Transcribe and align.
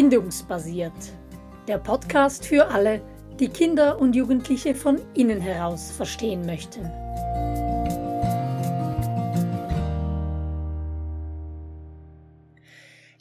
Bindungsbasiert. 0.00 0.92
Der 1.66 1.78
Podcast 1.78 2.46
für 2.46 2.68
alle, 2.68 3.02
die 3.40 3.48
Kinder 3.48 3.98
und 3.98 4.14
Jugendliche 4.14 4.76
von 4.76 5.02
innen 5.14 5.40
heraus 5.40 5.90
verstehen 5.90 6.46
möchten. 6.46 6.84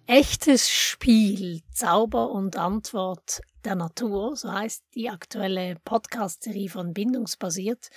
Echtes 0.05 0.69
Spiel, 0.69 1.61
Zauber 1.73 2.29
und 2.29 2.57
Antwort 2.57 3.41
der 3.65 3.73
Natur, 3.73 4.35
so 4.35 4.53
heißt 4.53 4.83
die 4.93 5.09
aktuelle 5.09 5.77
Podcast-Serie 5.83 6.69
von 6.69 6.93
Bindungsbasiert. 6.93 7.89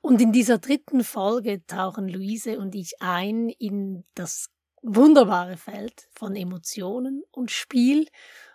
Und 0.00 0.22
in 0.22 0.32
dieser 0.32 0.56
dritten 0.56 1.04
Folge 1.04 1.66
tauchen 1.66 2.08
Luise 2.08 2.58
und 2.58 2.74
ich 2.74 3.02
ein 3.02 3.50
in 3.50 4.04
das 4.14 4.48
wunderbare 4.84 5.56
Feld 5.56 6.08
von 6.14 6.36
Emotionen 6.36 7.24
und 7.32 7.50
Spiel. 7.50 8.06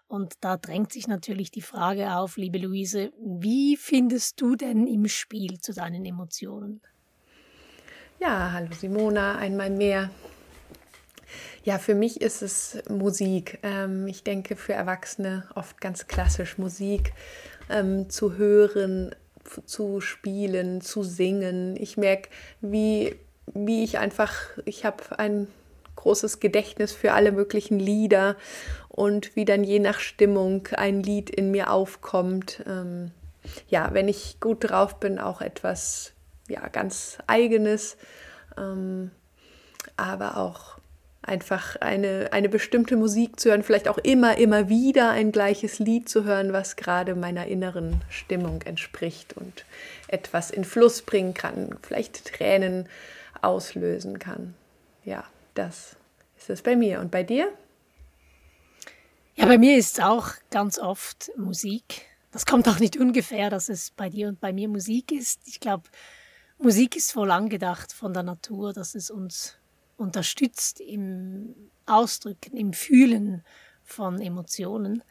Und 0.08 0.34
da 0.42 0.58
drängt 0.58 0.94
sich 0.94 1.08
natürlich 1.08 1.52
die 1.52 1.62
Frage 1.62 2.16
auf, 2.16 2.38
liebe 2.38 2.60
Luise, 2.60 3.12
wie 3.20 3.78
findest 3.78 4.40
du 4.42 4.56
denn 4.56 4.88
im 4.88 5.08
Spiel 5.08 5.60
zu 5.60 5.74
deinen 5.74 6.06
Emotionen? 6.06 6.82
Ja, 8.20 8.52
hallo 8.54 8.70
Simona, 8.74 9.38
einmal 9.38 9.70
mehr. 9.70 10.10
Ja, 11.64 11.78
für 11.78 11.96
mich 11.96 12.22
ist 12.22 12.42
es 12.42 12.78
Musik. 12.90 13.60
Ähm, 13.64 14.08
ich 14.08 14.24
denke 14.24 14.56
für 14.56 14.74
Erwachsene 14.74 15.48
oft 15.56 15.80
ganz 15.80 16.08
klassisch 16.08 16.58
Musik 16.58 17.14
ähm, 17.70 18.10
zu 18.10 18.34
hören, 18.34 19.16
zu 19.66 20.02
spielen, 20.02 20.82
zu 20.82 21.04
singen. 21.04 21.76
Ich 21.78 21.98
merke, 21.98 22.30
wie, 22.62 23.16
wie 23.54 23.84
ich 23.84 24.00
einfach, 24.00 24.34
ich 24.66 24.86
habe 24.86 25.18
ein 25.20 25.48
großes 26.00 26.40
Gedächtnis 26.40 26.94
für 26.94 27.12
alle 27.12 27.32
möglichen 27.32 27.78
Lieder 27.78 28.38
und 28.88 29.36
wie 29.36 29.46
dann 29.46 29.64
je 29.64 29.80
nach 29.80 30.00
Stimmung 30.00 30.68
ein 30.72 31.04
Lied 31.04 31.30
in 31.30 31.52
mir 31.52 31.72
aufkommt. 31.72 32.64
Ähm, 32.68 33.12
ja, 33.68 33.90
wenn 33.94 34.08
ich 34.08 34.40
gut 34.40 34.70
drauf 34.70 35.00
bin, 35.00 35.20
auch 35.20 35.42
etwas 35.42 36.14
ja, 36.48 36.68
ganz 36.70 37.18
eigenes, 37.28 37.98
ähm, 38.58 39.12
aber 39.98 40.38
auch 40.38 40.80
einfach 41.22 41.76
eine, 41.76 42.30
eine 42.32 42.50
bestimmte 42.50 42.96
Musik 42.96 43.40
zu 43.40 43.50
hören, 43.50 43.64
vielleicht 43.64 43.88
auch 43.88 43.98
immer, 43.98 44.38
immer 44.38 44.70
wieder 44.70 45.12
ein 45.12 45.32
gleiches 45.32 45.80
Lied 45.80 46.08
zu 46.10 46.24
hören, 46.24 46.54
was 46.54 46.76
gerade 46.76 47.14
meiner 47.14 47.48
inneren 47.48 48.02
Stimmung 48.10 48.62
entspricht 48.64 49.34
und 49.34 49.66
etwas 50.08 50.50
in 50.50 50.64
Fluss 50.64 51.02
bringen 51.02 51.34
kann, 51.34 51.78
vielleicht 51.82 52.26
Tränen 52.26 52.88
auslösen 53.42 54.18
kann. 54.18 54.56
Ja, 55.04 55.24
das 55.54 55.96
ist 56.54 56.64
bei 56.64 56.76
mir. 56.76 57.00
Und 57.00 57.12
bei 57.12 57.24
dir? 57.24 57.52
Ja, 59.36 59.46
bei 59.46 59.58
mir 59.58 59.78
ist 59.78 59.98
es 59.98 60.04
auch 60.04 60.32
ganz 60.50 60.80
oft 60.80 61.32
Musik. 61.38 62.06
Das 62.32 62.46
kommt 62.46 62.68
auch 62.68 62.80
nicht 62.80 62.98
ungefähr, 62.98 63.50
dass 63.50 63.70
es 63.70 63.92
bei 63.92 64.10
dir 64.10 64.28
und 64.28 64.40
bei 64.40 64.54
mir 64.54 64.68
Musik 64.68 65.12
ist. 65.12 65.42
Ich 65.46 65.60
glaube, 65.60 65.90
Musik 66.58 66.96
ist 66.96 67.14
voll 67.14 67.32
angedacht 67.32 67.94
von 67.94 68.14
der 68.14 68.24
Natur, 68.24 68.74
dass 68.74 68.96
es 68.96 69.10
uns 69.10 69.58
unterstützt 69.98 70.82
im 70.82 71.56
Ausdrücken, 71.86 72.58
im 72.58 72.74
Fühlen 72.74 73.44
von 73.84 74.22
Emotionen. 74.22 75.04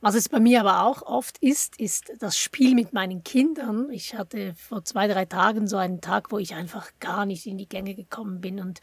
Was 0.00 0.14
es 0.14 0.28
bei 0.28 0.38
mir 0.38 0.60
aber 0.60 0.84
auch 0.84 1.02
oft 1.02 1.38
ist, 1.38 1.80
ist 1.80 2.12
das 2.20 2.38
Spiel 2.38 2.76
mit 2.76 2.92
meinen 2.92 3.24
Kindern. 3.24 3.90
Ich 3.90 4.14
hatte 4.14 4.54
vor 4.54 4.84
zwei, 4.84 5.08
drei 5.08 5.24
Tagen 5.24 5.66
so 5.66 5.76
einen 5.76 6.00
Tag, 6.00 6.30
wo 6.30 6.38
ich 6.38 6.54
einfach 6.54 6.92
gar 7.00 7.26
nicht 7.26 7.46
in 7.46 7.58
die 7.58 7.68
Gänge 7.68 7.96
gekommen 7.96 8.40
bin 8.40 8.60
und 8.60 8.80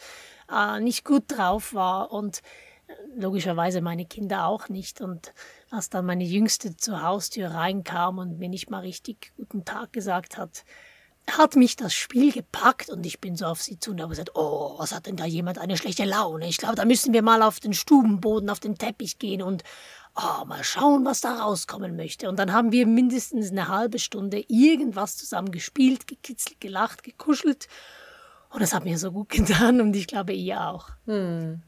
äh, 0.52 0.82
nicht 0.82 1.06
gut 1.06 1.24
drauf 1.28 1.74
war 1.74 2.12
und 2.12 2.42
äh, 2.88 2.94
logischerweise 3.16 3.80
meine 3.80 4.06
Kinder 4.06 4.46
auch 4.46 4.68
nicht. 4.68 5.00
Und 5.00 5.34
als 5.72 5.90
dann 5.90 6.06
meine 6.06 6.26
Jüngste 6.26 6.76
zur 6.76 7.02
Haustür 7.02 7.52
reinkam 7.52 8.18
und 8.18 8.38
mir 8.38 8.50
nicht 8.50 8.70
mal 8.70 8.80
richtig 8.80 9.32
guten 9.38 9.64
Tag 9.64 9.94
gesagt 9.94 10.38
hat, 10.38 10.66
hat 11.32 11.56
mich 11.56 11.76
das 11.76 11.94
Spiel 11.94 12.32
gepackt 12.32 12.90
und 12.90 13.06
ich 13.06 13.20
bin 13.20 13.36
so 13.36 13.46
auf 13.46 13.62
sie 13.62 13.80
zu 13.80 13.92
und 13.92 14.02
habe 14.02 14.12
gesagt, 14.12 14.32
oh, 14.36 14.76
was 14.78 14.94
hat 14.94 15.08
denn 15.08 15.16
da 15.16 15.26
jemand 15.26 15.58
eine 15.58 15.78
schlechte 15.78 16.06
Laune? 16.06 16.48
Ich 16.48 16.58
glaube, 16.58 16.76
da 16.76 16.86
müssen 16.86 17.14
wir 17.14 17.22
mal 17.22 17.42
auf 17.42 17.60
den 17.60 17.74
Stubenboden, 17.74 18.50
auf 18.50 18.60
den 18.60 18.78
Teppich 18.78 19.18
gehen 19.18 19.42
und 19.42 19.64
oh, 20.16 20.46
mal 20.46 20.64
schauen, 20.64 21.04
was 21.04 21.22
da 21.22 21.40
rauskommen 21.40 21.96
möchte. 21.96 22.30
Und 22.30 22.38
dann 22.38 22.54
haben 22.54 22.72
wir 22.72 22.86
mindestens 22.86 23.52
eine 23.52 23.68
halbe 23.68 24.00
Stunde 24.00 24.46
irgendwas 24.48 25.18
zusammen 25.18 25.52
gespielt, 25.52 26.08
gekitzelt, 26.08 26.62
gelacht, 26.62 27.04
gekuschelt. 27.04 27.68
Und 28.52 28.62
das 28.62 28.74
hat 28.74 28.86
mir 28.86 28.98
so 28.98 29.12
gut 29.12 29.30
getan 29.30 29.82
und 29.82 29.96
ich 29.96 30.08
glaube, 30.08 30.34
ihr 30.34 30.62
auch. 30.62 30.90
Hm. 31.06 31.62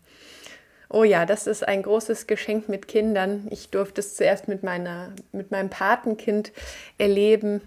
Oh 0.89 1.03
ja, 1.03 1.25
das 1.25 1.47
ist 1.47 1.67
ein 1.67 1.83
großes 1.83 2.27
Geschenk 2.27 2.69
mit 2.69 2.87
Kindern. 2.87 3.47
Ich 3.49 3.69
durfte 3.71 3.99
es 3.99 4.15
zuerst 4.15 4.47
mit, 4.47 4.63
meiner, 4.63 5.13
mit 5.33 5.51
meinem 5.51 5.69
Patenkind 5.69 6.53
erleben 6.97 7.61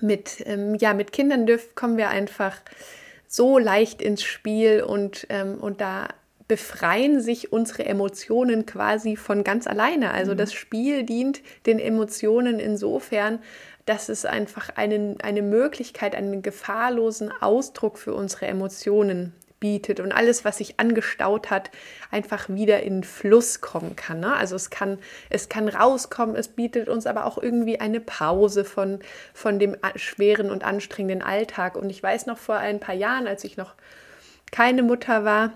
mit, 0.00 0.42
ähm, 0.46 0.74
ja, 0.76 0.94
mit 0.94 1.12
Kindern 1.12 1.46
dürfen, 1.46 1.74
kommen 1.74 1.96
wir 1.96 2.08
einfach 2.08 2.60
so 3.28 3.58
leicht 3.58 4.02
ins 4.02 4.22
Spiel 4.22 4.82
und, 4.82 5.26
ähm, 5.30 5.58
und 5.58 5.80
da 5.80 6.08
befreien 6.48 7.20
sich 7.20 7.52
unsere 7.52 7.86
Emotionen 7.86 8.66
quasi 8.66 9.16
von 9.16 9.42
ganz 9.42 9.66
alleine. 9.66 10.12
Also 10.12 10.32
mhm. 10.32 10.38
das 10.38 10.52
Spiel 10.52 11.02
dient 11.02 11.40
den 11.66 11.78
Emotionen 11.78 12.60
insofern, 12.60 13.40
dass 13.84 14.08
es 14.08 14.24
einfach 14.24 14.70
einen, 14.76 15.20
eine 15.20 15.42
Möglichkeit, 15.42 16.14
einen 16.14 16.42
gefahrlosen 16.42 17.30
Ausdruck 17.40 17.98
für 17.98 18.14
unsere 18.14 18.46
Emotionen 18.46 19.32
bietet 19.60 20.00
und 20.00 20.12
alles, 20.12 20.44
was 20.44 20.58
sich 20.58 20.78
angestaut 20.78 21.50
hat, 21.50 21.70
einfach 22.10 22.48
wieder 22.48 22.82
in 22.82 23.04
Fluss 23.04 23.60
kommen 23.60 23.96
kann. 23.96 24.20
Ne? 24.20 24.34
Also 24.34 24.56
es 24.56 24.70
kann, 24.70 24.98
es 25.30 25.48
kann 25.48 25.68
rauskommen, 25.68 26.36
es 26.36 26.48
bietet 26.48 26.88
uns 26.88 27.06
aber 27.06 27.24
auch 27.24 27.38
irgendwie 27.38 27.80
eine 27.80 28.00
Pause 28.00 28.64
von, 28.64 29.00
von 29.32 29.58
dem 29.58 29.76
schweren 29.94 30.50
und 30.50 30.64
anstrengenden 30.64 31.22
Alltag. 31.22 31.76
Und 31.76 31.90
ich 31.90 32.02
weiß 32.02 32.26
noch 32.26 32.38
vor 32.38 32.56
ein 32.56 32.80
paar 32.80 32.94
Jahren, 32.94 33.26
als 33.26 33.44
ich 33.44 33.56
noch 33.56 33.74
keine 34.52 34.82
Mutter 34.82 35.24
war, 35.24 35.52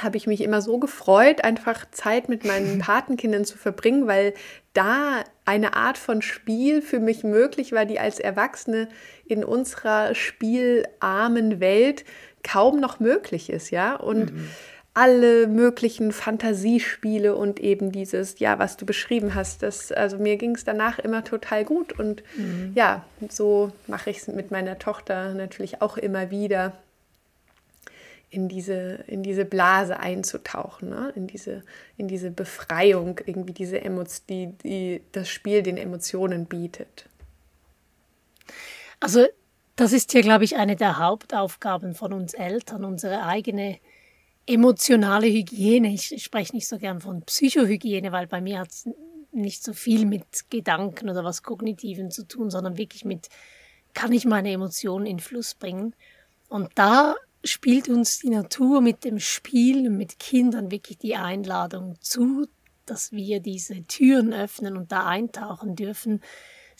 habe 0.00 0.16
ich 0.16 0.26
mich 0.26 0.40
immer 0.40 0.62
so 0.62 0.78
gefreut, 0.78 1.44
einfach 1.44 1.90
Zeit 1.90 2.28
mit 2.28 2.44
meinen 2.44 2.78
Patenkindern 2.80 3.44
zu 3.44 3.58
verbringen, 3.58 4.06
weil 4.06 4.34
da 4.72 5.24
eine 5.44 5.74
Art 5.74 5.98
von 5.98 6.22
Spiel 6.22 6.80
für 6.80 7.00
mich 7.00 7.24
möglich 7.24 7.72
war, 7.72 7.84
die 7.84 7.98
als 7.98 8.18
Erwachsene 8.18 8.88
in 9.26 9.44
unserer 9.44 10.14
spielarmen 10.14 11.60
Welt 11.60 12.04
kaum 12.42 12.80
noch 12.80 13.00
möglich 13.00 13.50
ist, 13.50 13.70
ja. 13.70 13.96
Und 13.96 14.34
mhm. 14.34 14.48
alle 14.94 15.46
möglichen 15.46 16.12
Fantasiespiele 16.12 17.34
und 17.34 17.60
eben 17.60 17.92
dieses, 17.92 18.38
ja, 18.38 18.58
was 18.58 18.76
du 18.76 18.84
beschrieben 18.84 19.34
hast, 19.34 19.62
das, 19.62 19.92
also 19.92 20.18
mir 20.18 20.36
ging 20.36 20.54
es 20.54 20.64
danach 20.64 20.98
immer 20.98 21.24
total 21.24 21.64
gut. 21.64 21.98
Und 21.98 22.22
mhm. 22.36 22.72
ja, 22.74 23.04
so 23.28 23.72
mache 23.86 24.10
ich 24.10 24.18
es 24.18 24.28
mit 24.28 24.50
meiner 24.50 24.78
Tochter 24.78 25.34
natürlich 25.34 25.82
auch 25.82 25.96
immer 25.96 26.30
wieder 26.30 26.72
in 28.32 28.48
diese, 28.48 29.04
in 29.06 29.22
diese 29.22 29.44
Blase 29.44 30.00
einzutauchen, 30.00 30.88
ne? 30.88 31.12
in, 31.14 31.26
diese, 31.26 31.62
in 31.98 32.08
diese 32.08 32.30
Befreiung, 32.30 33.20
irgendwie 33.26 33.52
diese 33.52 33.82
Emotion, 33.82 34.24
die, 34.30 34.46
die 34.62 35.02
das 35.12 35.28
Spiel 35.28 35.62
den 35.62 35.76
Emotionen 35.76 36.46
bietet. 36.46 37.06
Also 39.00 39.26
das 39.76 39.92
ist 39.92 40.12
hier, 40.12 40.22
glaube 40.22 40.44
ich, 40.44 40.56
eine 40.56 40.76
der 40.76 40.98
Hauptaufgaben 40.98 41.94
von 41.94 42.12
uns 42.12 42.34
Eltern, 42.34 42.84
unsere 42.84 43.24
eigene 43.24 43.78
emotionale 44.46 45.26
Hygiene. 45.26 45.92
Ich 45.92 46.22
spreche 46.22 46.54
nicht 46.54 46.68
so 46.68 46.78
gern 46.78 47.00
von 47.00 47.22
Psychohygiene, 47.22 48.12
weil 48.12 48.26
bei 48.26 48.40
mir 48.40 48.58
hat 48.58 48.70
es 48.70 48.88
nicht 49.32 49.64
so 49.64 49.72
viel 49.72 50.04
mit 50.04 50.50
Gedanken 50.50 51.08
oder 51.08 51.24
was 51.24 51.42
Kognitiven 51.42 52.10
zu 52.10 52.26
tun, 52.26 52.50
sondern 52.50 52.76
wirklich 52.76 53.04
mit, 53.04 53.28
kann 53.94 54.12
ich 54.12 54.24
meine 54.24 54.52
Emotionen 54.52 55.06
in 55.06 55.20
Fluss 55.20 55.54
bringen? 55.54 55.94
Und 56.48 56.70
da 56.74 57.16
spielt 57.44 57.88
uns 57.88 58.18
die 58.18 58.30
Natur 58.30 58.80
mit 58.80 59.04
dem 59.04 59.18
Spiel 59.18 59.88
mit 59.90 60.18
Kindern 60.18 60.70
wirklich 60.70 60.98
die 60.98 61.16
Einladung 61.16 61.96
zu, 62.00 62.46
dass 62.84 63.12
wir 63.12 63.40
diese 63.40 63.84
Türen 63.84 64.32
öffnen 64.32 64.76
und 64.76 64.92
da 64.92 65.06
eintauchen 65.06 65.76
dürfen, 65.76 66.20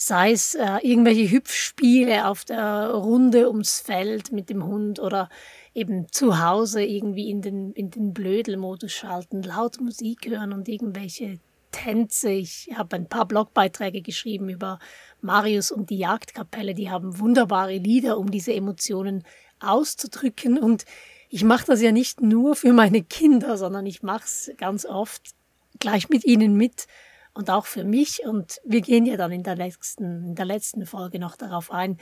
sei 0.07 0.33
es 0.33 0.57
äh, 0.57 0.79
irgendwelche 0.83 1.31
Hüpfspiele 1.31 2.27
auf 2.27 2.45
der 2.45 2.91
Runde 2.91 3.49
ums 3.49 3.79
Feld 3.79 4.33
mit 4.33 4.51
dem 4.51 4.65
Hund 4.65 4.99
oder 4.99 5.29
eben 5.75 6.11
zu 6.11 6.43
Hause 6.45 6.83
irgendwie 6.83 7.31
in 7.31 7.41
den, 7.41 7.73
in 7.73 7.91
den 7.91 8.13
Blödelmodus 8.13 8.91
schalten, 8.91 9.43
laut 9.43 9.81
Musik 9.81 10.27
hören 10.27 10.53
und 10.53 10.69
irgendwelche 10.69 11.39
Tänze. 11.71 12.31
Ich 12.31 12.71
habe 12.75 12.97
ein 12.97 13.09
paar 13.09 13.27
Blogbeiträge 13.27 14.03
geschrieben 14.03 14.49
über 14.49 14.81
Marius 15.21 15.71
und 15.71 15.89
die 15.89 15.99
Jagdkapelle. 15.99 16.75
Die 16.75 16.91
haben 16.91 17.21
wunderbare 17.21 17.77
Lieder, 17.77 18.19
um 18.19 18.29
diese 18.29 18.53
Emotionen 18.53 19.23
auszudrücken. 19.61 20.59
Und 20.59 20.85
ich 21.29 21.45
mache 21.45 21.67
das 21.67 21.81
ja 21.81 21.93
nicht 21.93 22.21
nur 22.21 22.57
für 22.57 22.73
meine 22.73 23.05
Kinder, 23.05 23.57
sondern 23.57 23.87
ich 23.87 24.03
mache 24.03 24.25
es 24.25 24.51
ganz 24.59 24.85
oft 24.85 25.31
gleich 25.79 26.09
mit 26.09 26.25
ihnen 26.25 26.57
mit 26.57 26.89
und 27.35 27.51
auch 27.51 27.67
für 27.67 27.85
mich. 27.85 28.25
Und 28.25 28.61
wir 28.65 28.81
gehen 28.81 29.07
ja 29.07 29.17
dann 29.17 29.33
in 29.33 29.43
der 29.43 29.57
letzten, 29.57 30.29
in 30.29 30.35
der 30.35 30.45
letzten 30.45 30.87
Folge 30.87 31.19
noch 31.19 31.37
darauf 31.37 31.71
ein, 31.71 31.99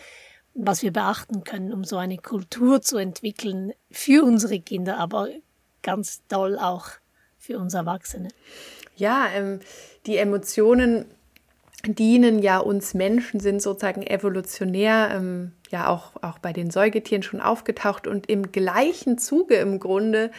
was 0.54 0.82
wir 0.82 0.92
beachten 0.92 1.44
können, 1.44 1.72
um 1.72 1.84
so 1.84 1.96
eine 1.96 2.18
Kultur 2.18 2.82
zu 2.82 2.96
entwickeln 2.96 3.72
für 3.90 4.24
unsere 4.24 4.60
Kinder, 4.60 4.98
aber 4.98 5.28
ganz 5.82 6.22
toll 6.28 6.58
auch 6.58 6.88
für 7.38 7.58
uns 7.58 7.74
Erwachsene? 7.74 8.28
Ja, 8.96 9.28
ähm, 9.32 9.60
die 10.06 10.18
Emotionen 10.18 11.06
dienen 11.86 12.40
ja 12.40 12.58
uns 12.58 12.94
Menschen, 12.94 13.40
sind 13.40 13.62
sozusagen 13.62 14.02
evolutionär, 14.02 15.10
ähm, 15.14 15.52
ja 15.70 15.88
auch, 15.88 16.12
auch 16.22 16.38
bei 16.38 16.52
den 16.52 16.70
Säugetieren 16.70 17.22
schon 17.22 17.40
aufgetaucht 17.40 18.06
und 18.06 18.28
im 18.28 18.52
gleichen 18.52 19.18
Zuge 19.18 19.54
im 19.54 19.78
Grunde 19.78 20.30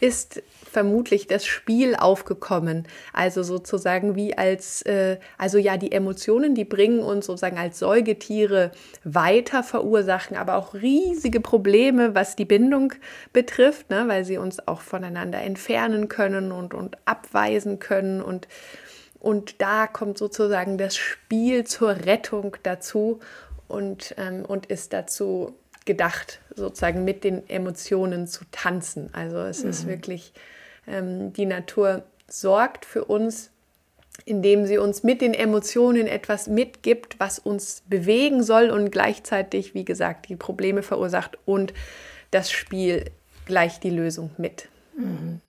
ist 0.00 0.42
vermutlich 0.70 1.26
das 1.26 1.46
Spiel 1.46 1.96
aufgekommen. 1.96 2.86
Also 3.12 3.42
sozusagen 3.42 4.14
wie 4.14 4.36
als, 4.36 4.82
äh, 4.82 5.18
also 5.38 5.58
ja, 5.58 5.76
die 5.76 5.92
Emotionen, 5.92 6.54
die 6.54 6.64
bringen 6.64 7.00
uns 7.00 7.26
sozusagen 7.26 7.58
als 7.58 7.78
Säugetiere 7.78 8.72
weiter, 9.04 9.62
verursachen 9.62 10.36
aber 10.36 10.56
auch 10.56 10.74
riesige 10.74 11.40
Probleme, 11.40 12.14
was 12.14 12.36
die 12.36 12.44
Bindung 12.44 12.92
betrifft, 13.32 13.90
ne, 13.90 14.04
weil 14.06 14.24
sie 14.24 14.38
uns 14.38 14.66
auch 14.66 14.80
voneinander 14.80 15.40
entfernen 15.40 16.08
können 16.08 16.52
und, 16.52 16.74
und 16.74 16.96
abweisen 17.04 17.78
können 17.78 18.22
und 18.22 18.48
und 19.20 19.60
da 19.60 19.86
kommt 19.86 20.18
sozusagen 20.18 20.78
das 20.78 20.96
Spiel 20.96 21.64
zur 21.64 21.90
Rettung 21.90 22.56
dazu 22.62 23.20
und, 23.68 24.14
ähm, 24.18 24.44
und 24.44 24.66
ist 24.66 24.92
dazu 24.92 25.54
gedacht, 25.84 26.40
sozusagen 26.56 27.04
mit 27.04 27.22
den 27.22 27.48
Emotionen 27.48 28.26
zu 28.26 28.44
tanzen. 28.50 29.10
Also 29.12 29.38
es 29.38 29.62
mhm. 29.62 29.70
ist 29.70 29.86
wirklich, 29.86 30.32
ähm, 30.86 31.32
die 31.32 31.46
Natur 31.46 32.02
sorgt 32.28 32.84
für 32.86 33.04
uns, 33.04 33.50
indem 34.24 34.66
sie 34.66 34.78
uns 34.78 35.02
mit 35.02 35.20
den 35.20 35.34
Emotionen 35.34 36.06
etwas 36.06 36.46
mitgibt, 36.46 37.18
was 37.18 37.38
uns 37.38 37.82
bewegen 37.88 38.42
soll 38.42 38.70
und 38.70 38.90
gleichzeitig, 38.90 39.74
wie 39.74 39.84
gesagt, 39.84 40.28
die 40.28 40.36
Probleme 40.36 40.82
verursacht 40.82 41.38
und 41.44 41.72
das 42.30 42.50
Spiel 42.50 43.10
gleich 43.46 43.80
die 43.80 43.90
Lösung 43.90 44.30
mit. 44.36 44.68
Mhm. 44.96 45.40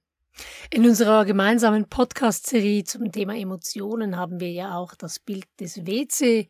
In 0.69 0.85
unserer 0.85 1.25
gemeinsamen 1.25 1.89
Podcast-Serie 1.89 2.83
zum 2.83 3.11
Thema 3.11 3.35
Emotionen 3.35 4.17
haben 4.17 4.39
wir 4.39 4.51
ja 4.51 4.77
auch 4.77 4.95
das 4.95 5.19
Bild 5.19 5.45
des 5.59 5.85
WC 5.85 6.49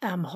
ähm, 0.00 0.26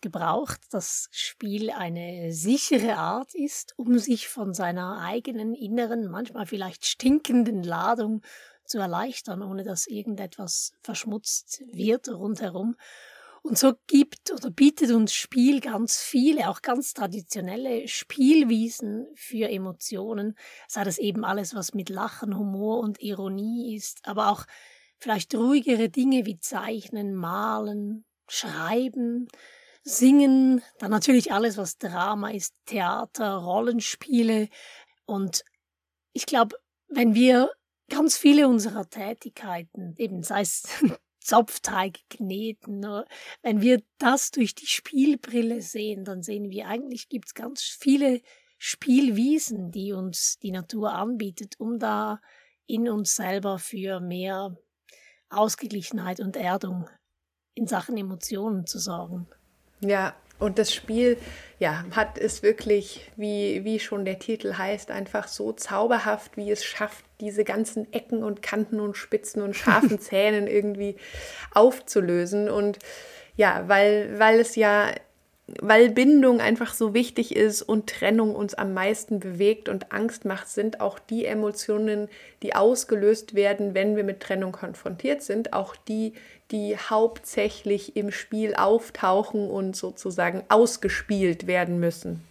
gebraucht, 0.00 0.60
das 0.70 1.08
Spiel 1.12 1.70
eine 1.70 2.32
sichere 2.32 2.96
Art 2.96 3.34
ist, 3.34 3.74
um 3.76 3.98
sich 3.98 4.28
von 4.28 4.54
seiner 4.54 5.00
eigenen 5.00 5.54
inneren, 5.54 6.10
manchmal 6.10 6.46
vielleicht 6.46 6.86
stinkenden 6.86 7.62
Ladung 7.62 8.22
zu 8.64 8.78
erleichtern, 8.78 9.42
ohne 9.42 9.62
dass 9.62 9.86
irgendetwas 9.86 10.72
verschmutzt 10.82 11.62
wird 11.72 12.08
rundherum. 12.08 12.76
Und 13.46 13.58
so 13.58 13.74
gibt 13.88 14.32
oder 14.32 14.50
bietet 14.50 14.90
uns 14.90 15.12
Spiel 15.12 15.60
ganz 15.60 15.98
viele, 15.98 16.48
auch 16.48 16.62
ganz 16.62 16.94
traditionelle 16.94 17.86
Spielwiesen 17.88 19.06
für 19.14 19.50
Emotionen, 19.50 20.34
sei 20.66 20.82
das 20.82 20.96
eben 20.96 21.26
alles, 21.26 21.54
was 21.54 21.74
mit 21.74 21.90
Lachen, 21.90 22.38
Humor 22.38 22.78
und 22.78 23.02
Ironie 23.02 23.76
ist, 23.76 24.00
aber 24.08 24.30
auch 24.30 24.46
vielleicht 24.96 25.34
ruhigere 25.34 25.90
Dinge 25.90 26.24
wie 26.24 26.38
Zeichnen, 26.38 27.14
Malen, 27.14 28.06
Schreiben, 28.28 29.28
Singen, 29.82 30.62
dann 30.78 30.90
natürlich 30.90 31.30
alles, 31.30 31.58
was 31.58 31.76
Drama 31.76 32.30
ist, 32.30 32.54
Theater, 32.64 33.34
Rollenspiele. 33.34 34.48
Und 35.04 35.44
ich 36.14 36.24
glaube, 36.24 36.56
wenn 36.88 37.14
wir 37.14 37.50
ganz 37.90 38.16
viele 38.16 38.48
unserer 38.48 38.88
Tätigkeiten, 38.88 39.94
eben 39.98 40.22
sei 40.22 40.40
es 40.40 40.62
Zopfteig 41.24 42.00
kneten, 42.10 42.80
ne, 42.80 43.06
wenn 43.42 43.62
wir 43.62 43.82
das 43.98 44.30
durch 44.30 44.54
die 44.54 44.66
Spielbrille 44.66 45.62
sehen, 45.62 46.04
dann 46.04 46.22
sehen 46.22 46.50
wir, 46.50 46.68
eigentlich 46.68 47.08
gibt 47.08 47.28
es 47.28 47.34
ganz 47.34 47.62
viele 47.62 48.20
Spielwiesen, 48.58 49.70
die 49.72 49.92
uns 49.92 50.38
die 50.38 50.50
Natur 50.50 50.92
anbietet, 50.92 51.58
um 51.58 51.78
da 51.78 52.20
in 52.66 52.88
uns 52.88 53.16
selber 53.16 53.58
für 53.58 54.00
mehr 54.00 54.56
Ausgeglichenheit 55.30 56.20
und 56.20 56.36
Erdung 56.36 56.88
in 57.54 57.66
Sachen 57.66 57.96
Emotionen 57.96 58.66
zu 58.66 58.78
sorgen. 58.78 59.26
Ja, 59.80 60.14
und 60.44 60.58
das 60.58 60.72
Spiel, 60.72 61.16
ja, 61.58 61.84
hat 61.92 62.18
es 62.18 62.42
wirklich, 62.42 63.10
wie, 63.16 63.64
wie 63.64 63.80
schon 63.80 64.04
der 64.04 64.18
Titel 64.18 64.54
heißt, 64.58 64.90
einfach 64.90 65.26
so 65.26 65.52
zauberhaft, 65.52 66.36
wie 66.36 66.50
es 66.50 66.64
schafft, 66.64 67.04
diese 67.20 67.44
ganzen 67.44 67.92
Ecken 67.92 68.22
und 68.22 68.42
Kanten 68.42 68.80
und 68.80 68.96
Spitzen 68.96 69.42
und 69.42 69.54
scharfen 69.56 69.98
Zähnen 70.00 70.46
irgendwie 70.46 70.96
aufzulösen. 71.52 72.50
Und 72.50 72.78
ja, 73.36 73.64
weil, 73.66 74.18
weil 74.18 74.38
es 74.38 74.54
ja 74.56 74.90
weil 75.46 75.90
Bindung 75.90 76.40
einfach 76.40 76.72
so 76.72 76.94
wichtig 76.94 77.36
ist 77.36 77.60
und 77.60 77.88
Trennung 77.88 78.34
uns 78.34 78.54
am 78.54 78.72
meisten 78.72 79.20
bewegt 79.20 79.68
und 79.68 79.92
Angst 79.92 80.24
macht, 80.24 80.48
sind 80.48 80.80
auch 80.80 80.98
die 80.98 81.26
Emotionen, 81.26 82.08
die 82.42 82.54
ausgelöst 82.54 83.34
werden, 83.34 83.74
wenn 83.74 83.94
wir 83.94 84.04
mit 84.04 84.20
Trennung 84.20 84.52
konfrontiert 84.52 85.22
sind, 85.22 85.52
auch 85.52 85.76
die, 85.76 86.14
die 86.50 86.78
hauptsächlich 86.78 87.94
im 87.94 88.10
Spiel 88.10 88.54
auftauchen 88.54 89.50
und 89.50 89.76
sozusagen 89.76 90.44
ausgespielt 90.48 91.46
werden 91.46 91.78
müssen. 91.78 92.24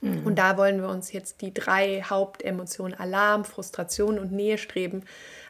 Mhm. 0.00 0.24
Und 0.24 0.38
da 0.38 0.56
wollen 0.56 0.80
wir 0.80 0.90
uns 0.90 1.12
jetzt 1.12 1.42
die 1.42 1.52
drei 1.52 2.02
Hauptemotionen 2.02 2.98
Alarm, 2.98 3.44
Frustration 3.44 4.16
und 4.18 4.30
Nähestreben 4.30 5.02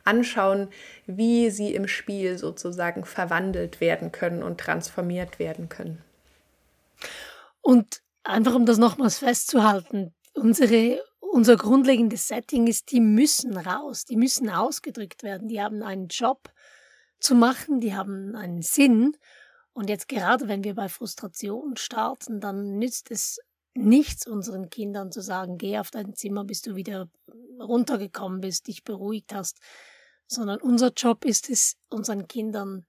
anschauen, 0.04 0.68
wie 1.06 1.50
sie 1.50 1.74
im 1.74 1.86
Spiel 1.86 2.38
sozusagen 2.38 3.04
verwandelt 3.04 3.82
werden 3.82 4.10
können 4.10 4.42
und 4.42 4.58
transformiert 4.58 5.38
werden 5.38 5.68
können. 5.68 6.02
Und 7.60 8.02
einfach 8.22 8.54
um 8.54 8.66
das 8.66 8.78
nochmals 8.78 9.18
festzuhalten, 9.18 10.14
unsere, 10.34 11.02
unser 11.20 11.56
grundlegendes 11.56 12.28
Setting 12.28 12.66
ist, 12.66 12.90
die 12.92 13.00
müssen 13.00 13.56
raus, 13.56 14.04
die 14.04 14.16
müssen 14.16 14.50
ausgedrückt 14.50 15.22
werden, 15.22 15.48
die 15.48 15.60
haben 15.60 15.82
einen 15.82 16.08
Job 16.08 16.50
zu 17.18 17.34
machen, 17.34 17.80
die 17.80 17.94
haben 17.94 18.34
einen 18.34 18.62
Sinn. 18.62 19.16
Und 19.72 19.88
jetzt 19.88 20.08
gerade 20.08 20.48
wenn 20.48 20.64
wir 20.64 20.74
bei 20.74 20.88
Frustration 20.88 21.76
starten, 21.76 22.40
dann 22.40 22.78
nützt 22.78 23.10
es 23.10 23.38
nichts 23.74 24.26
unseren 24.26 24.68
Kindern 24.68 25.12
zu 25.12 25.20
sagen, 25.20 25.58
geh 25.58 25.78
auf 25.78 25.90
dein 25.90 26.14
Zimmer, 26.14 26.44
bis 26.44 26.62
du 26.62 26.74
wieder 26.74 27.08
runtergekommen 27.60 28.40
bist, 28.40 28.66
dich 28.66 28.82
beruhigt 28.84 29.32
hast, 29.32 29.58
sondern 30.26 30.60
unser 30.60 30.92
Job 30.92 31.24
ist 31.24 31.50
es, 31.50 31.76
unseren 31.88 32.26
Kindern 32.26 32.86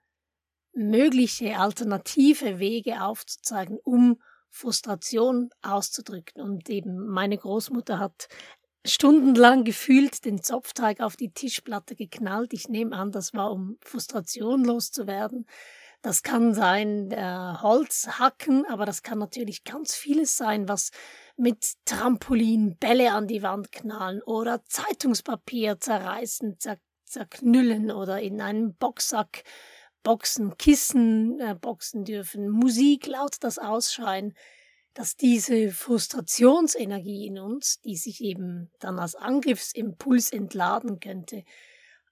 mögliche 0.73 1.57
alternative 1.57 2.59
Wege 2.59 3.03
aufzuzeigen, 3.03 3.77
um 3.83 4.21
Frustration 4.51 5.49
auszudrücken. 5.61 6.41
Und 6.41 6.69
eben 6.69 7.07
meine 7.07 7.37
Großmutter 7.37 7.97
hat 7.97 8.27
stundenlang 8.85 9.63
gefühlt 9.63 10.25
den 10.25 10.41
Zopfteig 10.41 11.01
auf 11.01 11.15
die 11.15 11.31
Tischplatte 11.31 11.95
geknallt. 11.95 12.53
Ich 12.53 12.67
nehme 12.67 12.95
an, 12.95 13.11
das 13.11 13.33
war, 13.33 13.51
um 13.51 13.77
Frustration 13.81 14.63
loszuwerden. 14.63 15.47
Das 16.01 16.23
kann 16.23 16.55
sein 16.55 17.11
äh, 17.11 17.53
Holz 17.61 18.07
hacken, 18.19 18.65
aber 18.65 18.87
das 18.87 19.03
kann 19.03 19.19
natürlich 19.19 19.63
ganz 19.63 19.95
vieles 19.95 20.35
sein, 20.35 20.67
was 20.67 20.89
mit 21.37 21.73
Trampolin 21.85 22.77
Bälle 22.77 23.11
an 23.13 23.27
die 23.27 23.43
Wand 23.43 23.71
knallen 23.71 24.21
oder 24.23 24.65
Zeitungspapier 24.65 25.79
zerreißen, 25.79 26.57
zer 26.59 26.77
zerknüllen 27.05 27.91
oder 27.91 28.21
in 28.21 28.39
einen 28.39 28.73
Boxsack 28.73 29.43
boxen, 30.03 30.57
Kissen 30.57 31.39
äh, 31.39 31.55
boxen 31.55 32.05
dürfen, 32.05 32.49
Musik 32.49 33.07
laut 33.07 33.35
das 33.41 33.59
Ausschreien, 33.59 34.33
dass 34.93 35.15
diese 35.15 35.71
Frustrationsenergie 35.71 37.27
in 37.27 37.39
uns, 37.39 37.79
die 37.81 37.95
sich 37.95 38.21
eben 38.21 38.69
dann 38.79 38.99
als 38.99 39.15
Angriffsimpuls 39.15 40.31
entladen 40.31 40.99
könnte, 40.99 41.43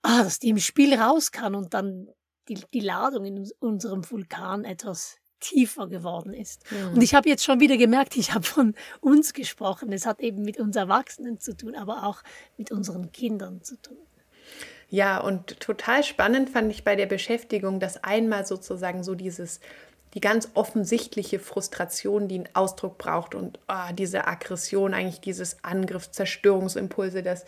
ah, 0.02 0.24
dass 0.24 0.40
die 0.40 0.50
im 0.50 0.60
Spiel 0.60 0.94
raus 0.94 1.32
kann 1.32 1.56
und 1.56 1.74
dann 1.74 2.08
die, 2.48 2.60
die 2.74 2.80
Ladung 2.80 3.26
in 3.26 3.50
unserem 3.60 4.10
Vulkan 4.10 4.64
etwas 4.64 5.18
tiefer 5.40 5.88
geworden 5.88 6.34
ist. 6.34 6.70
Mhm. 6.72 6.94
Und 6.94 7.02
ich 7.02 7.14
habe 7.14 7.30
jetzt 7.30 7.44
schon 7.44 7.60
wieder 7.60 7.78
gemerkt, 7.78 8.18
ich 8.18 8.34
habe 8.34 8.44
von 8.44 8.76
uns 9.00 9.34
gesprochen. 9.34 9.92
Es 9.92 10.06
hat 10.06 10.20
eben 10.20 10.42
mit 10.42 10.60
uns 10.60 10.76
Erwachsenen 10.76 11.40
zu 11.40 11.56
tun, 11.56 11.76
aber 11.76 12.04
auch 12.04 12.22
mit 12.58 12.72
unseren 12.72 13.12
Kindern 13.12 13.62
zu 13.62 13.82
tun. 13.82 13.98
Ja, 14.90 15.20
und 15.20 15.60
total 15.60 16.04
spannend 16.04 16.50
fand 16.50 16.72
ich 16.72 16.84
bei 16.84 16.96
der 16.96 17.06
Beschäftigung, 17.06 17.80
dass 17.80 18.04
einmal 18.04 18.46
sozusagen 18.46 19.04
so 19.04 19.14
dieses, 19.14 19.60
die 20.16 20.22
ganz 20.22 20.50
offensichtliche 20.56 21.40
Frustration, 21.40 22.28
die 22.28 22.36
einen 22.36 22.50
Ausdruck 22.54 22.98
braucht 22.98 23.36
und 23.36 23.60
oh, 23.68 23.94
diese 23.94 24.28
Aggression, 24.28 24.94
eigentlich 24.94 25.22
dieses 25.22 25.64
Angriff, 25.64 26.10
Zerstörungsimpulse, 26.10 27.22
das 27.22 27.46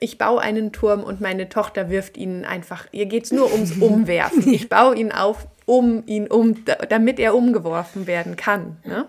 ich 0.00 0.18
baue 0.18 0.40
einen 0.40 0.72
Turm 0.72 1.02
und 1.02 1.20
meine 1.20 1.48
Tochter 1.48 1.90
wirft 1.90 2.16
ihn 2.16 2.44
einfach, 2.44 2.86
ihr 2.92 3.06
geht 3.06 3.24
es 3.24 3.32
nur 3.32 3.52
ums 3.52 3.72
Umwerfen. 3.80 4.52
Ich 4.52 4.68
baue 4.68 4.94
ihn 4.94 5.10
auf, 5.10 5.46
um 5.66 6.06
ihn 6.06 6.28
um, 6.28 6.64
damit 6.88 7.18
er 7.18 7.34
umgeworfen 7.34 8.06
werden 8.06 8.36
kann. 8.36 8.76
Ne? 8.84 9.08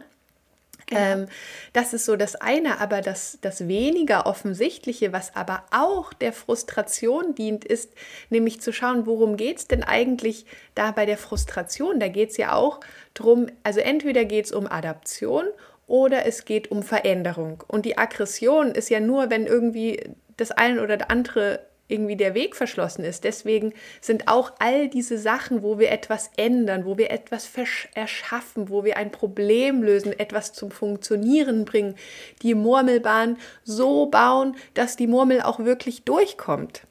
Genau. 0.89 1.01
Ähm, 1.01 1.27
das 1.73 1.93
ist 1.93 2.05
so 2.05 2.15
das 2.15 2.35
eine, 2.35 2.79
aber 2.79 3.01
das, 3.01 3.37
das 3.41 3.67
weniger 3.67 4.25
offensichtliche, 4.25 5.13
was 5.13 5.35
aber 5.35 5.63
auch 5.71 6.13
der 6.13 6.33
Frustration 6.33 7.35
dient, 7.35 7.63
ist 7.63 7.93
nämlich 8.29 8.59
zu 8.59 8.73
schauen, 8.73 9.05
worum 9.05 9.37
geht 9.37 9.59
es 9.59 9.67
denn 9.67 9.83
eigentlich 9.83 10.45
da 10.73 10.91
bei 10.91 11.05
der 11.05 11.17
Frustration? 11.17 11.99
Da 11.99 12.07
geht 12.07 12.31
es 12.31 12.37
ja 12.37 12.53
auch 12.53 12.79
darum, 13.13 13.47
also 13.63 13.79
entweder 13.79 14.25
geht 14.25 14.45
es 14.45 14.51
um 14.51 14.65
Adaption 14.65 15.45
oder 15.85 16.25
es 16.25 16.45
geht 16.45 16.71
um 16.71 16.81
Veränderung. 16.81 17.63
Und 17.67 17.85
die 17.85 17.97
Aggression 17.97 18.71
ist 18.71 18.89
ja 18.89 18.99
nur, 18.99 19.29
wenn 19.29 19.45
irgendwie 19.45 20.15
das 20.37 20.51
eine 20.51 20.81
oder 20.81 20.97
das 20.97 21.09
andere 21.09 21.68
irgendwie 21.89 22.15
der 22.15 22.33
Weg 22.33 22.55
verschlossen 22.55 23.03
ist. 23.03 23.25
Deswegen 23.25 23.73
sind 23.99 24.27
auch 24.27 24.53
all 24.59 24.87
diese 24.87 25.17
Sachen, 25.17 25.63
wo 25.63 25.79
wir 25.79 25.91
etwas 25.91 26.31
ändern, 26.37 26.85
wo 26.85 26.97
wir 26.97 27.11
etwas 27.11 27.49
erschaffen, 27.93 28.69
wo 28.69 28.85
wir 28.85 28.95
ein 28.95 29.11
Problem 29.11 29.83
lösen, 29.83 30.17
etwas 30.17 30.53
zum 30.53 30.71
Funktionieren 30.71 31.65
bringen, 31.65 31.95
die 32.41 32.55
Murmelbahn 32.55 33.37
so 33.63 34.05
bauen, 34.05 34.55
dass 34.73 34.95
die 34.95 35.07
Murmel 35.07 35.41
auch 35.41 35.59
wirklich 35.59 36.03
durchkommt. 36.03 36.83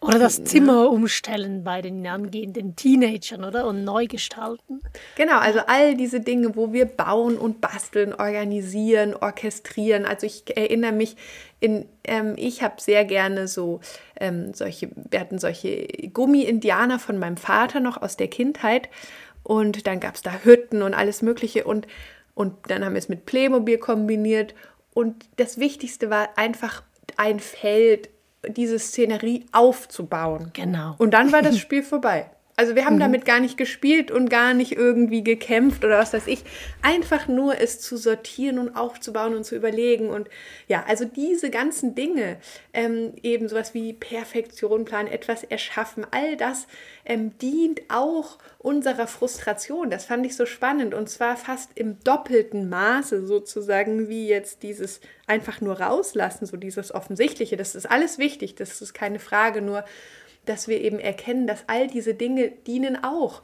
Oder 0.00 0.18
das 0.18 0.44
Zimmer 0.44 0.90
umstellen 0.90 1.64
bei 1.64 1.80
den 1.80 2.06
angehenden 2.06 2.76
Teenagern, 2.76 3.44
oder? 3.44 3.66
Und 3.66 3.82
neu 3.82 4.06
gestalten. 4.06 4.82
Genau, 5.16 5.38
also 5.38 5.60
all 5.66 5.96
diese 5.96 6.20
Dinge, 6.20 6.54
wo 6.54 6.72
wir 6.72 6.84
bauen 6.84 7.38
und 7.38 7.60
basteln, 7.60 8.12
organisieren, 8.12 9.14
orchestrieren. 9.14 10.04
Also 10.04 10.26
ich 10.26 10.54
erinnere 10.54 10.92
mich, 10.92 11.16
in, 11.60 11.86
ähm, 12.04 12.34
ich 12.36 12.62
habe 12.62 12.74
sehr 12.78 13.06
gerne 13.06 13.48
so 13.48 13.80
ähm, 14.20 14.52
solche, 14.52 14.90
wir 14.94 15.18
hatten 15.18 15.38
solche 15.38 15.86
Gummi-Indianer 16.12 16.98
von 16.98 17.18
meinem 17.18 17.38
Vater 17.38 17.80
noch 17.80 18.00
aus 18.00 18.16
der 18.18 18.28
Kindheit. 18.28 18.90
Und 19.42 19.86
dann 19.86 20.00
gab 20.00 20.16
es 20.16 20.22
da 20.22 20.40
Hütten 20.44 20.82
und 20.82 20.92
alles 20.92 21.22
Mögliche. 21.22 21.64
Und, 21.64 21.86
und 22.34 22.54
dann 22.68 22.84
haben 22.84 22.92
wir 22.92 22.98
es 22.98 23.08
mit 23.08 23.24
Playmobil 23.24 23.78
kombiniert. 23.78 24.54
Und 24.92 25.24
das 25.36 25.58
Wichtigste 25.58 26.10
war 26.10 26.36
einfach 26.36 26.82
ein 27.16 27.40
Feld, 27.40 28.10
diese 28.48 28.78
Szenerie 28.78 29.46
aufzubauen. 29.52 30.50
Genau. 30.52 30.94
Und 30.98 31.12
dann 31.12 31.32
war 31.32 31.42
das 31.42 31.58
Spiel 31.58 31.82
vorbei. 31.82 32.30
Also 32.58 32.74
wir 32.74 32.86
haben 32.86 32.96
mhm. 32.96 33.00
damit 33.00 33.26
gar 33.26 33.38
nicht 33.38 33.58
gespielt 33.58 34.10
und 34.10 34.30
gar 34.30 34.54
nicht 34.54 34.72
irgendwie 34.72 35.22
gekämpft 35.22 35.84
oder 35.84 35.98
was 35.98 36.14
weiß 36.14 36.26
ich. 36.26 36.42
Einfach 36.80 37.28
nur 37.28 37.60
es 37.60 37.80
zu 37.80 37.98
sortieren 37.98 38.58
und 38.58 38.74
aufzubauen 38.74 39.34
und 39.34 39.44
zu 39.44 39.54
überlegen. 39.54 40.08
Und 40.08 40.30
ja, 40.66 40.82
also 40.88 41.04
diese 41.04 41.50
ganzen 41.50 41.94
Dinge, 41.94 42.38
ähm, 42.72 43.12
eben 43.22 43.50
sowas 43.50 43.74
wie 43.74 43.92
Perfektion, 43.92 44.86
Plan, 44.86 45.06
etwas 45.06 45.44
erschaffen, 45.44 46.06
all 46.10 46.38
das 46.38 46.66
ähm, 47.04 47.36
dient 47.36 47.82
auch 47.88 48.38
unserer 48.56 49.06
Frustration. 49.06 49.90
Das 49.90 50.06
fand 50.06 50.24
ich 50.24 50.34
so 50.34 50.46
spannend 50.46 50.94
und 50.94 51.10
zwar 51.10 51.36
fast 51.36 51.72
im 51.74 52.02
doppelten 52.04 52.70
Maße 52.70 53.26
sozusagen 53.26 54.08
wie 54.08 54.28
jetzt 54.28 54.62
dieses 54.62 55.02
einfach 55.26 55.60
nur 55.60 55.78
rauslassen, 55.78 56.46
so 56.46 56.56
dieses 56.56 56.94
Offensichtliche. 56.94 57.58
Das 57.58 57.74
ist 57.74 57.84
alles 57.84 58.16
wichtig, 58.16 58.54
das 58.54 58.80
ist 58.80 58.94
keine 58.94 59.18
Frage, 59.18 59.60
nur 59.60 59.84
dass 60.46 60.68
wir 60.68 60.80
eben 60.80 60.98
erkennen, 60.98 61.46
dass 61.46 61.64
all 61.66 61.86
diese 61.86 62.14
Dinge 62.14 62.50
dienen 62.50 63.02
auch 63.02 63.42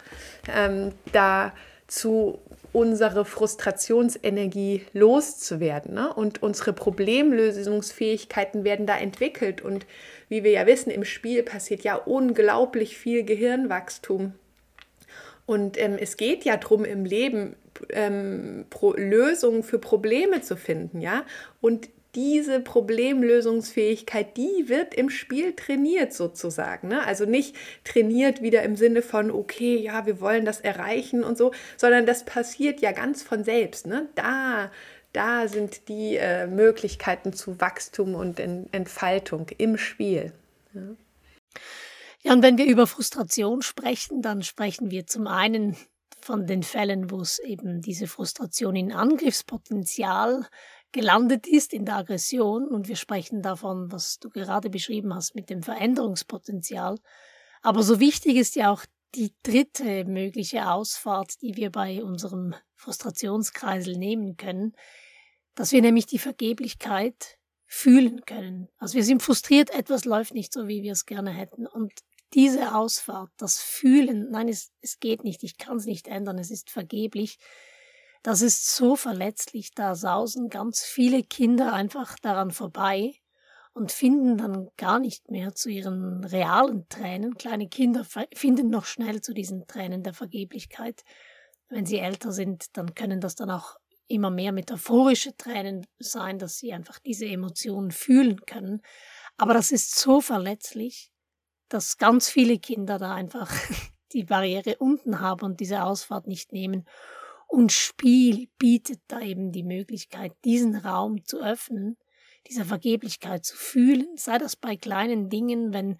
ähm, 0.52 0.92
dazu, 1.12 2.38
unsere 2.72 3.24
Frustrationsenergie 3.24 4.86
loszuwerden. 4.94 5.94
Ne? 5.94 6.12
Und 6.12 6.42
unsere 6.42 6.72
Problemlösungsfähigkeiten 6.72 8.64
werden 8.64 8.86
da 8.86 8.96
entwickelt. 8.96 9.60
Und 9.60 9.86
wie 10.28 10.42
wir 10.42 10.52
ja 10.52 10.66
wissen, 10.66 10.90
im 10.90 11.04
Spiel 11.04 11.42
passiert 11.42 11.84
ja 11.84 11.96
unglaublich 11.96 12.96
viel 12.96 13.24
Gehirnwachstum. 13.24 14.32
Und 15.44 15.78
ähm, 15.78 15.98
es 16.00 16.16
geht 16.16 16.44
ja 16.44 16.56
darum, 16.56 16.84
im 16.84 17.04
Leben 17.04 17.56
ähm, 17.90 18.66
Lösungen 18.96 19.62
für 19.62 19.78
Probleme 19.78 20.40
zu 20.40 20.56
finden, 20.56 21.00
ja. 21.00 21.24
Und 21.60 21.88
diese 22.14 22.60
Problemlösungsfähigkeit, 22.60 24.36
die 24.36 24.68
wird 24.68 24.94
im 24.94 25.08
Spiel 25.08 25.54
trainiert 25.54 26.12
sozusagen. 26.12 26.88
Ne? 26.88 27.04
Also 27.06 27.24
nicht 27.24 27.56
trainiert 27.84 28.42
wieder 28.42 28.62
im 28.62 28.76
Sinne 28.76 29.00
von, 29.02 29.30
okay, 29.30 29.76
ja, 29.76 30.04
wir 30.04 30.20
wollen 30.20 30.44
das 30.44 30.60
erreichen 30.60 31.24
und 31.24 31.38
so, 31.38 31.52
sondern 31.76 32.04
das 32.04 32.24
passiert 32.24 32.80
ja 32.80 32.92
ganz 32.92 33.22
von 33.22 33.44
selbst. 33.44 33.86
Ne? 33.86 34.08
Da, 34.14 34.70
da 35.12 35.48
sind 35.48 35.88
die 35.88 36.16
äh, 36.16 36.46
Möglichkeiten 36.46 37.32
zu 37.32 37.60
Wachstum 37.60 38.14
und 38.14 38.38
Entfaltung 38.40 39.46
im 39.56 39.78
Spiel. 39.78 40.32
Ja. 40.74 40.82
ja, 42.22 42.32
und 42.34 42.42
wenn 42.42 42.58
wir 42.58 42.66
über 42.66 42.86
Frustration 42.86 43.62
sprechen, 43.62 44.20
dann 44.20 44.42
sprechen 44.42 44.90
wir 44.90 45.06
zum 45.06 45.26
einen 45.26 45.76
von 46.20 46.46
den 46.46 46.62
Fällen, 46.62 47.10
wo 47.10 47.20
es 47.20 47.38
eben 47.38 47.80
diese 47.80 48.06
Frustration 48.06 48.76
in 48.76 48.92
Angriffspotenzial 48.92 50.46
gelandet 50.92 51.46
ist 51.46 51.72
in 51.72 51.84
der 51.84 51.96
Aggression 51.96 52.68
und 52.68 52.88
wir 52.88 52.96
sprechen 52.96 53.42
davon, 53.42 53.90
was 53.90 54.18
du 54.18 54.30
gerade 54.30 54.70
beschrieben 54.70 55.14
hast 55.14 55.34
mit 55.34 55.50
dem 55.50 55.62
Veränderungspotenzial. 55.62 56.98
Aber 57.62 57.82
so 57.82 57.98
wichtig 57.98 58.36
ist 58.36 58.54
ja 58.56 58.70
auch 58.70 58.84
die 59.14 59.34
dritte 59.42 60.04
mögliche 60.04 60.70
Ausfahrt, 60.70 61.40
die 61.42 61.56
wir 61.56 61.70
bei 61.70 62.02
unserem 62.02 62.54
Frustrationskreisel 62.74 63.96
nehmen 63.96 64.36
können, 64.36 64.74
dass 65.54 65.72
wir 65.72 65.82
nämlich 65.82 66.06
die 66.06 66.18
Vergeblichkeit 66.18 67.38
fühlen 67.66 68.24
können. 68.24 68.68
Also 68.78 68.94
wir 68.94 69.04
sind 69.04 69.22
frustriert, 69.22 69.70
etwas 69.70 70.04
läuft 70.04 70.34
nicht 70.34 70.52
so, 70.52 70.68
wie 70.68 70.82
wir 70.82 70.92
es 70.92 71.06
gerne 71.06 71.30
hätten. 71.30 71.66
Und 71.66 71.92
diese 72.34 72.74
Ausfahrt, 72.74 73.30
das 73.36 73.58
Fühlen, 73.58 74.30
nein, 74.30 74.48
es, 74.48 74.72
es 74.80 74.98
geht 74.98 75.24
nicht, 75.24 75.42
ich 75.42 75.58
kann 75.58 75.76
es 75.76 75.86
nicht 75.86 76.08
ändern, 76.08 76.38
es 76.38 76.50
ist 76.50 76.70
vergeblich, 76.70 77.38
das 78.22 78.40
ist 78.42 78.74
so 78.74 78.96
verletzlich, 78.96 79.72
da 79.74 79.94
sausen 79.94 80.48
ganz 80.48 80.82
viele 80.82 81.22
Kinder 81.22 81.72
einfach 81.72 82.16
daran 82.20 82.50
vorbei 82.50 83.14
und 83.74 83.90
finden 83.90 84.36
dann 84.36 84.68
gar 84.76 84.98
nicht 84.98 85.30
mehr 85.30 85.54
zu 85.54 85.70
ihren 85.70 86.24
realen 86.24 86.88
Tränen. 86.88 87.34
Kleine 87.34 87.68
Kinder 87.68 88.06
finden 88.34 88.70
noch 88.70 88.84
schnell 88.84 89.22
zu 89.22 89.32
diesen 89.32 89.66
Tränen 89.66 90.02
der 90.02 90.14
Vergeblichkeit. 90.14 91.02
Wenn 91.68 91.86
sie 91.86 91.98
älter 91.98 92.32
sind, 92.32 92.76
dann 92.76 92.94
können 92.94 93.20
das 93.20 93.34
dann 93.34 93.50
auch 93.50 93.76
immer 94.08 94.30
mehr 94.30 94.52
metaphorische 94.52 95.34
Tränen 95.36 95.86
sein, 95.98 96.38
dass 96.38 96.58
sie 96.58 96.72
einfach 96.72 96.98
diese 96.98 97.26
Emotionen 97.26 97.90
fühlen 97.90 98.44
können. 98.44 98.82
Aber 99.38 99.54
das 99.54 99.72
ist 99.72 99.98
so 99.98 100.20
verletzlich, 100.20 101.10
dass 101.68 101.96
ganz 101.96 102.28
viele 102.28 102.58
Kinder 102.58 102.98
da 102.98 103.14
einfach 103.14 103.50
die 104.12 104.24
Barriere 104.24 104.76
unten 104.76 105.20
haben 105.20 105.44
und 105.44 105.60
diese 105.60 105.82
Ausfahrt 105.82 106.26
nicht 106.26 106.52
nehmen. 106.52 106.86
Und 107.52 107.70
Spiel 107.70 108.48
bietet 108.58 109.02
da 109.08 109.20
eben 109.20 109.52
die 109.52 109.62
Möglichkeit, 109.62 110.32
diesen 110.42 110.74
Raum 110.74 111.22
zu 111.26 111.38
öffnen, 111.38 111.98
dieser 112.48 112.64
Vergeblichkeit 112.64 113.44
zu 113.44 113.54
fühlen, 113.54 114.16
sei 114.16 114.38
das 114.38 114.56
bei 114.56 114.74
kleinen 114.74 115.28
Dingen, 115.28 115.74
wenn 115.74 115.98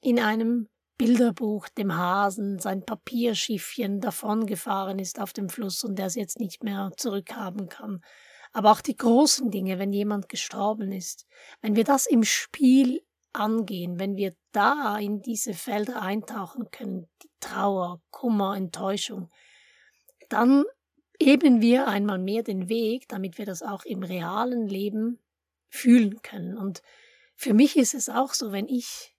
in 0.00 0.18
einem 0.18 0.70
Bilderbuch 0.96 1.68
dem 1.68 1.94
Hasen 1.94 2.58
sein 2.58 2.86
Papierschiffchen 2.86 4.00
davongefahren 4.00 4.98
ist 4.98 5.20
auf 5.20 5.34
dem 5.34 5.50
Fluss 5.50 5.84
und 5.84 5.98
der 5.98 6.06
es 6.06 6.14
jetzt 6.14 6.40
nicht 6.40 6.64
mehr 6.64 6.90
zurückhaben 6.96 7.68
kann. 7.68 8.00
Aber 8.54 8.72
auch 8.72 8.80
die 8.80 8.96
großen 8.96 9.50
Dinge, 9.50 9.78
wenn 9.78 9.92
jemand 9.92 10.30
gestorben 10.30 10.90
ist, 10.90 11.26
wenn 11.60 11.76
wir 11.76 11.84
das 11.84 12.06
im 12.06 12.24
Spiel 12.24 13.02
angehen, 13.34 13.98
wenn 13.98 14.16
wir 14.16 14.34
da 14.52 14.96
in 14.96 15.20
diese 15.20 15.52
Felder 15.52 16.00
eintauchen 16.00 16.70
können, 16.70 17.10
die 17.22 17.30
Trauer, 17.40 18.00
Kummer, 18.10 18.56
Enttäuschung, 18.56 19.28
dann 20.30 20.64
ebnen 21.18 21.60
wir 21.60 21.86
einmal 21.88 22.18
mehr 22.18 22.42
den 22.42 22.68
Weg, 22.68 23.08
damit 23.08 23.38
wir 23.38 23.46
das 23.46 23.62
auch 23.62 23.84
im 23.84 24.02
realen 24.02 24.66
Leben 24.66 25.18
fühlen 25.68 26.22
können. 26.22 26.56
Und 26.56 26.82
für 27.36 27.54
mich 27.54 27.76
ist 27.76 27.94
es 27.94 28.08
auch 28.08 28.34
so, 28.34 28.52
wenn 28.52 28.68
ich 28.68 29.14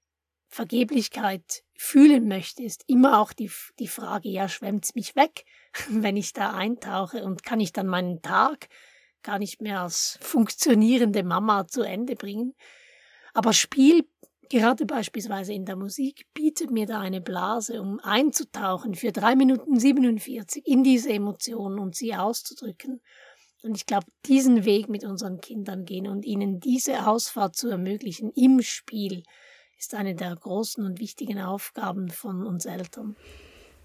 Vergeblichkeit 0.48 1.64
fühlen 1.75 2.28
möchte, 2.28 2.64
ist 2.64 2.84
immer 2.88 3.20
auch 3.20 3.34
die, 3.34 3.52
die 3.80 3.88
Frage, 3.88 4.30
ja, 4.30 4.48
schwemmt's 4.48 4.96
mich 4.96 5.16
weg, 5.16 5.46
wenn 5.90 6.16
ich 6.16 6.34
da 6.34 6.54
eintauche 6.54 7.24
und 7.24 7.44
kann 7.44 7.60
ich 7.60 7.74
dann 7.74 7.88
meinen 7.88 8.22
Tag 8.22 8.70
gar 9.22 9.40
nicht 9.40 9.62
mehr 9.62 9.82
als 9.82 10.18
funktionierende 10.22 11.24
Mama 11.24 11.68
zu 11.68 11.82
Ende 11.82 12.16
bringen. 12.16 12.54
Aber 13.34 13.52
Spiel 13.52 14.08
Gerade 14.50 14.86
beispielsweise 14.86 15.54
in 15.54 15.66
der 15.66 15.75
Musik 15.75 16.25
bietet 16.34 16.72
mir 16.72 16.86
da 16.86 17.00
eine 17.00 17.22
Blase, 17.22 17.82
um 17.82 18.00
einzutauchen 18.00 18.96
für 18.96 19.12
drei 19.12 19.36
Minuten 19.36 19.80
47 19.80 20.66
in 20.66 20.84
diese 20.84 21.10
Emotionen 21.10 21.80
und 21.80 21.96
sie 21.96 22.16
auszudrücken. 22.16 23.02
Und 23.64 23.78
ich 23.78 23.86
glaube, 23.86 24.06
diesen 24.25 24.66
Weg 24.66 24.90
mit 24.90 25.04
unseren 25.04 25.42
Kindern 25.42 25.86
gehen 25.86 26.08
und 26.08 26.25
ihnen 26.25 26.60
diese 26.60 27.08
Ausfahrt 27.08 27.56
zu 27.56 27.70
ermöglichen 27.70 28.32
im 28.32 28.62
Spiel, 28.62 29.24
ist 29.78 29.96
eine 29.96 30.16
der 30.16 30.36
großen 30.36 30.86
und 30.86 31.00
wichtigen 31.00 31.40
Aufgaben 31.40 32.10
von 32.10 32.46
uns 32.46 32.66
Eltern. 32.66 33.16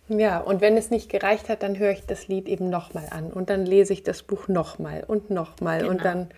Ja, 0.08 0.40
und 0.40 0.60
wenn 0.60 0.76
es 0.76 0.90
nicht 0.90 1.08
gereicht 1.08 1.48
hat, 1.48 1.62
dann 1.62 1.78
höre 1.78 1.92
ich 1.92 2.04
das 2.04 2.28
Lied 2.28 2.48
eben 2.48 2.68
nochmal 2.68 3.08
an 3.10 3.32
und 3.32 3.48
dann 3.48 3.64
lese 3.64 3.92
ich 3.92 4.02
das 4.02 4.22
Buch 4.22 4.48
nochmal 4.48 5.04
und 5.06 5.30
nochmal 5.30 5.80
genau. 5.80 5.90
und 5.92 6.04
dann 6.04 6.30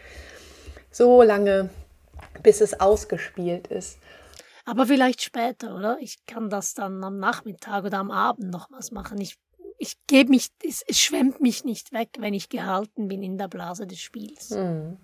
so 0.91 1.23
lange, 1.23 1.71
bis 2.43 2.61
es 2.61 2.81
ausgespielt 2.81 3.69
ist. 3.69 3.99
Aber 4.65 4.87
vielleicht 4.87 5.23
später, 5.23 5.77
oder? 5.77 5.99
Ich 6.01 6.25
kann 6.27 6.49
das 6.49 6.75
dann 6.75 7.03
am 7.03 7.19
Nachmittag 7.19 7.85
oder 7.85 7.99
am 7.99 8.11
Abend 8.11 8.51
nochmals 8.51 8.93
machen. 8.93 9.21
Ich, 9.21 9.37
ich 9.79 9.97
gebe 10.07 10.31
mich, 10.31 10.49
es, 10.67 10.83
es, 10.87 11.01
schwemmt 11.01 11.41
mich 11.41 11.65
nicht 11.65 11.93
weg, 11.93 12.11
wenn 12.19 12.35
ich 12.35 12.49
gehalten 12.49 13.09
bin 13.09 13.23
in 13.23 13.39
der 13.39 13.49
Blase 13.49 13.87
des 13.87 14.01
Spiels. 14.01 14.51
Hm. 14.51 14.99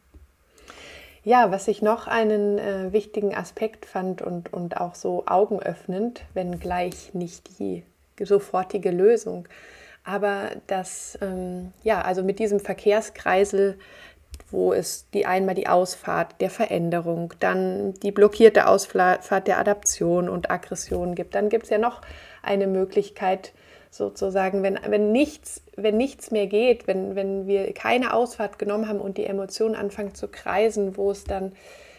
Ja, 1.24 1.50
was 1.50 1.66
ich 1.66 1.82
noch 1.82 2.06
einen 2.06 2.58
äh, 2.58 2.92
wichtigen 2.92 3.34
Aspekt 3.34 3.84
fand 3.84 4.22
und, 4.22 4.52
und 4.52 4.76
auch 4.76 4.94
so 4.94 5.24
augenöffnend, 5.26 6.22
wenngleich 6.34 7.12
nicht 7.12 7.58
die 7.58 7.84
sofortige 8.20 8.90
Lösung, 8.90 9.48
aber 10.04 10.52
das, 10.68 11.18
ähm, 11.20 11.72
ja, 11.82 12.00
also 12.00 12.22
mit 12.22 12.38
diesem 12.38 12.60
Verkehrskreisel 12.60 13.78
wo 14.50 14.72
es 14.72 15.08
die 15.12 15.26
einmal 15.26 15.54
die 15.54 15.68
Ausfahrt 15.68 16.40
der 16.40 16.50
Veränderung, 16.50 17.34
dann 17.40 17.94
die 17.94 18.12
blockierte 18.12 18.66
Ausfahrt 18.66 19.46
der 19.46 19.58
Adaption 19.58 20.28
und 20.28 20.50
Aggression 20.50 21.14
gibt. 21.14 21.34
Dann 21.34 21.48
gibt 21.48 21.64
es 21.64 21.70
ja 21.70 21.78
noch 21.78 22.00
eine 22.42 22.66
Möglichkeit, 22.66 23.52
sozusagen, 23.90 24.62
wenn, 24.62 24.78
wenn, 24.86 25.12
nichts, 25.12 25.62
wenn 25.76 25.96
nichts 25.96 26.30
mehr 26.30 26.46
geht, 26.46 26.86
wenn, 26.86 27.14
wenn 27.14 27.46
wir 27.46 27.72
keine 27.72 28.12
Ausfahrt 28.12 28.58
genommen 28.58 28.88
haben 28.88 29.00
und 29.00 29.16
die 29.18 29.24
Emotionen 29.24 29.74
anfangen 29.74 30.14
zu 30.14 30.28
kreisen, 30.28 30.96
wo 30.96 31.10
es 31.10 31.24
dann 31.24 31.52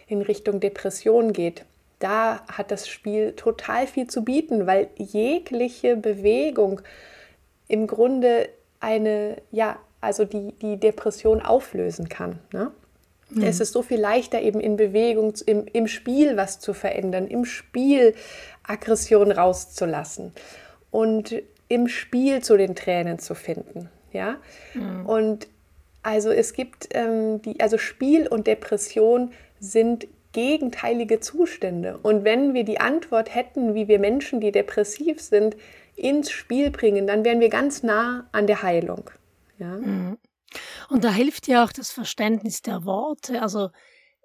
in 0.08 0.22
Richtung 0.22 0.60
Depression 0.60 1.34
geht, 1.34 1.66
da 2.00 2.42
hat 2.48 2.72
das 2.72 2.88
Spiel 2.88 3.34
total 3.34 3.86
viel 3.86 4.08
zu 4.08 4.24
bieten, 4.24 4.66
weil 4.66 4.90
jegliche 4.96 5.98
Bewegung 5.98 6.82
im 7.68 7.88
Grunde 7.88 8.50
eine, 8.80 9.42
ja, 9.52 9.78
also 10.02 10.26
die, 10.26 10.54
die 10.62 10.78
Depression 10.78 11.42
auflösen 11.42 12.10
kann. 12.10 12.40
Ne? 12.52 12.72
Mhm. 13.30 13.44
Es 13.44 13.60
ist 13.60 13.74
so 13.74 13.82
viel 13.82 14.00
leichter, 14.00 14.42
eben 14.42 14.60
in 14.60 14.78
Bewegung, 14.78 15.34
im, 15.46 15.66
im 15.72 15.88
Spiel 15.88 16.38
was 16.38 16.60
zu 16.60 16.74
verändern, 16.74 17.28
im 17.28 17.46
Spiel 17.46 18.16
Aggression 18.64 19.32
rauszulassen. 19.32 20.34
Und 20.92 21.36
im 21.68 21.88
Spiel 21.88 22.42
zu 22.42 22.58
den 22.58 22.76
Tränen 22.76 23.20
zu 23.20 23.36
finden. 23.36 23.90
Ja? 24.12 24.38
Mhm. 24.74 25.06
Und 25.06 25.48
also 26.02 26.32
es 26.32 26.54
gibt 26.54 26.90
ähm, 26.92 27.42
die, 27.42 27.60
also 27.60 27.78
Spiel 27.78 28.28
und 28.28 28.48
Depression 28.48 29.32
sind 29.60 30.08
gegenteilige 30.32 31.20
Zustände. 31.20 32.00
Und 32.02 32.24
wenn 32.24 32.54
wir 32.54 32.64
die 32.64 32.80
Antwort 32.80 33.34
hätten, 33.34 33.76
wie 33.76 33.88
wir 33.88 34.00
Menschen, 34.00 34.40
die 34.40 34.52
depressiv 34.52 35.22
sind, 35.22 35.56
ins 35.96 36.32
Spiel 36.32 36.72
bringen, 36.72 37.08
dann 37.08 37.26
wären 37.26 37.40
wir 37.40 37.50
ganz 37.50 37.84
nah 37.84 38.28
an 38.32 38.48
der 38.48 38.64
Heilung. 38.64 39.10
Ja? 39.60 39.78
Mhm. 39.78 40.18
Und 40.90 41.04
da 41.04 41.12
hilft 41.12 41.48
ja 41.48 41.64
auch 41.64 41.72
das 41.72 41.92
Verständnis 41.92 42.62
der 42.62 42.86
Worte. 42.86 43.42
Also 43.42 43.70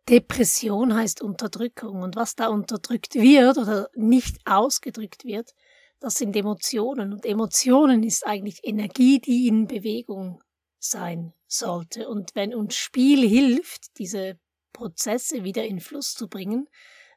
Depression 0.08 0.94
heißt 0.94 1.22
Unterdrückung. 1.22 2.02
Und 2.02 2.16
was 2.16 2.36
da 2.36 2.48
unterdrückt 2.48 3.14
wird 3.14 3.58
oder 3.58 3.90
nicht 3.94 4.38
ausgedrückt 4.46 5.24
wird, 5.24 5.54
das 6.00 6.16
sind 6.16 6.36
Emotionen. 6.36 7.12
Und 7.12 7.24
Emotionen 7.24 8.02
ist 8.02 8.26
eigentlich 8.26 8.60
Energie, 8.62 9.20
die 9.20 9.48
in 9.48 9.66
Bewegung 9.66 10.42
sein 10.78 11.32
sollte. 11.46 12.08
Und 12.08 12.34
wenn 12.34 12.54
uns 12.54 12.76
Spiel 12.76 13.26
hilft, 13.26 13.98
diese 13.98 14.38
Prozesse 14.72 15.44
wieder 15.44 15.64
in 15.64 15.80
Fluss 15.80 16.14
zu 16.14 16.28
bringen, 16.28 16.68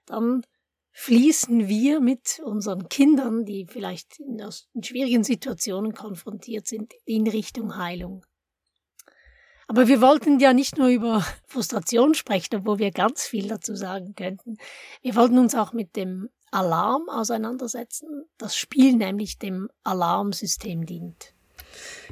dann 0.05 0.45
fließen 0.99 1.67
wir 1.67 1.99
mit 1.99 2.41
unseren 2.43 2.89
Kindern, 2.89 3.45
die 3.45 3.67
vielleicht 3.69 4.19
in, 4.19 4.41
schwierigen 4.83 5.23
Situationen 5.23 5.93
konfrontiert 5.93 6.65
sind, 6.65 6.91
in 7.05 7.27
Richtung 7.27 7.77
Heilung. 7.77 8.25
Aber 9.67 9.87
wir 9.87 10.01
wollten 10.01 10.39
ja 10.39 10.53
nicht 10.53 10.79
nur 10.79 10.87
über 10.87 11.23
Frustration 11.45 12.15
sprechen, 12.15 12.55
obwohl 12.55 12.79
wir 12.79 12.89
ganz 12.89 13.27
viel 13.27 13.47
dazu 13.47 13.75
sagen 13.75 14.15
könnten. 14.15 14.57
Wir 15.03 15.15
wollten 15.15 15.37
uns 15.37 15.53
auch 15.53 15.71
mit 15.71 15.95
dem 15.95 16.29
Alarm 16.49 17.09
auseinandersetzen, 17.09 18.25
das 18.39 18.57
Spiel 18.57 18.93
nämlich 18.95 19.37
dem 19.37 19.69
Alarmsystem 19.83 20.87
dient. 20.87 21.35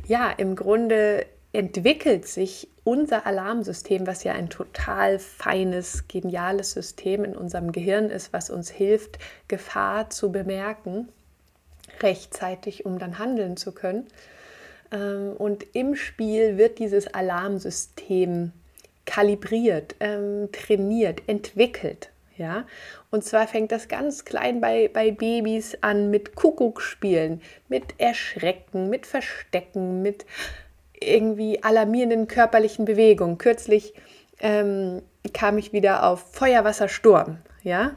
Ja, 0.06 0.30
im 0.30 0.56
Grunde 0.56 1.25
entwickelt 1.56 2.28
sich 2.28 2.70
unser 2.84 3.26
Alarmsystem, 3.26 4.06
was 4.06 4.24
ja 4.24 4.34
ein 4.34 4.50
total 4.50 5.20
feines, 5.20 6.08
geniales 6.08 6.72
System 6.72 7.24
in 7.24 7.36
unserem 7.36 7.72
Gehirn 7.72 8.10
ist, 8.10 8.32
was 8.32 8.50
uns 8.50 8.70
hilft, 8.70 9.18
Gefahr 9.48 10.10
zu 10.10 10.32
bemerken, 10.32 11.10
rechtzeitig, 12.02 12.86
um 12.86 13.00
dann 13.00 13.18
handeln 13.18 13.58
zu 13.58 13.72
können. 13.72 14.06
Ähm, 14.92 15.34
und 15.38 15.66
im 15.74 15.96
Spiel 15.96 16.58
wird 16.58 16.80
dieses 16.80 17.14
Alarmsystem 17.14 18.52
kalibriert, 19.06 19.96
ähm, 20.00 20.50
trainiert, 20.52 21.24
entwickelt. 21.28 22.10
Ja? 22.38 22.66
Und 23.12 23.24
zwar 23.24 23.48
fängt 23.48 23.72
das 23.72 23.88
ganz 23.88 24.26
klein 24.26 24.62
bei, 24.62 24.90
bei 24.94 25.12
Babys 25.12 25.78
an 25.82 26.12
mit 26.12 26.36
Kuckuckspielen, 26.36 27.42
mit 27.68 28.00
Erschrecken, 28.00 28.90
mit 28.90 29.06
Verstecken, 29.06 30.01
mit 30.01 30.25
irgendwie 31.00 31.64
alarmierenden 31.64 32.27
körperlichen 32.27 32.86
Bewegungen. 32.86 33.38
Kürzlich 33.38 33.94
ähm, 34.40 35.01
kam 35.34 35.58
ich 35.58 35.74
wieder 35.74 36.03
auf 36.08 36.34
Feuerwassersturm. 36.34 37.38
Ja? 37.64 37.96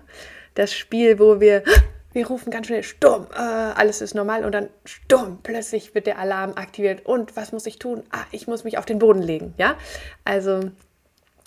Das 0.55 0.75
Spiel, 0.75 1.19
wo 1.19 1.41
wir, 1.41 1.63
wir 2.13 2.27
rufen 2.27 2.51
ganz 2.51 2.67
schnell 2.67 2.83
Sturm, 2.83 3.27
äh, 3.33 3.39
alles 3.39 4.01
ist 4.01 4.15
normal 4.15 4.45
und 4.45 4.53
dann 4.53 4.69
Sturm, 4.85 5.39
plötzlich 5.43 5.95
wird 5.95 6.07
der 6.07 6.19
Alarm 6.19 6.53
aktiviert 6.55 7.07
und 7.07 7.37
was 7.37 7.53
muss 7.53 7.67
ich 7.67 7.79
tun? 7.79 8.03
Ah, 8.11 8.25
ich 8.33 8.47
muss 8.47 8.65
mich 8.65 8.79
auf 8.79 8.87
den 8.87 8.99
Boden 8.99 9.23
legen. 9.23 9.55
Ja? 9.59 9.77
Also, 10.25 10.71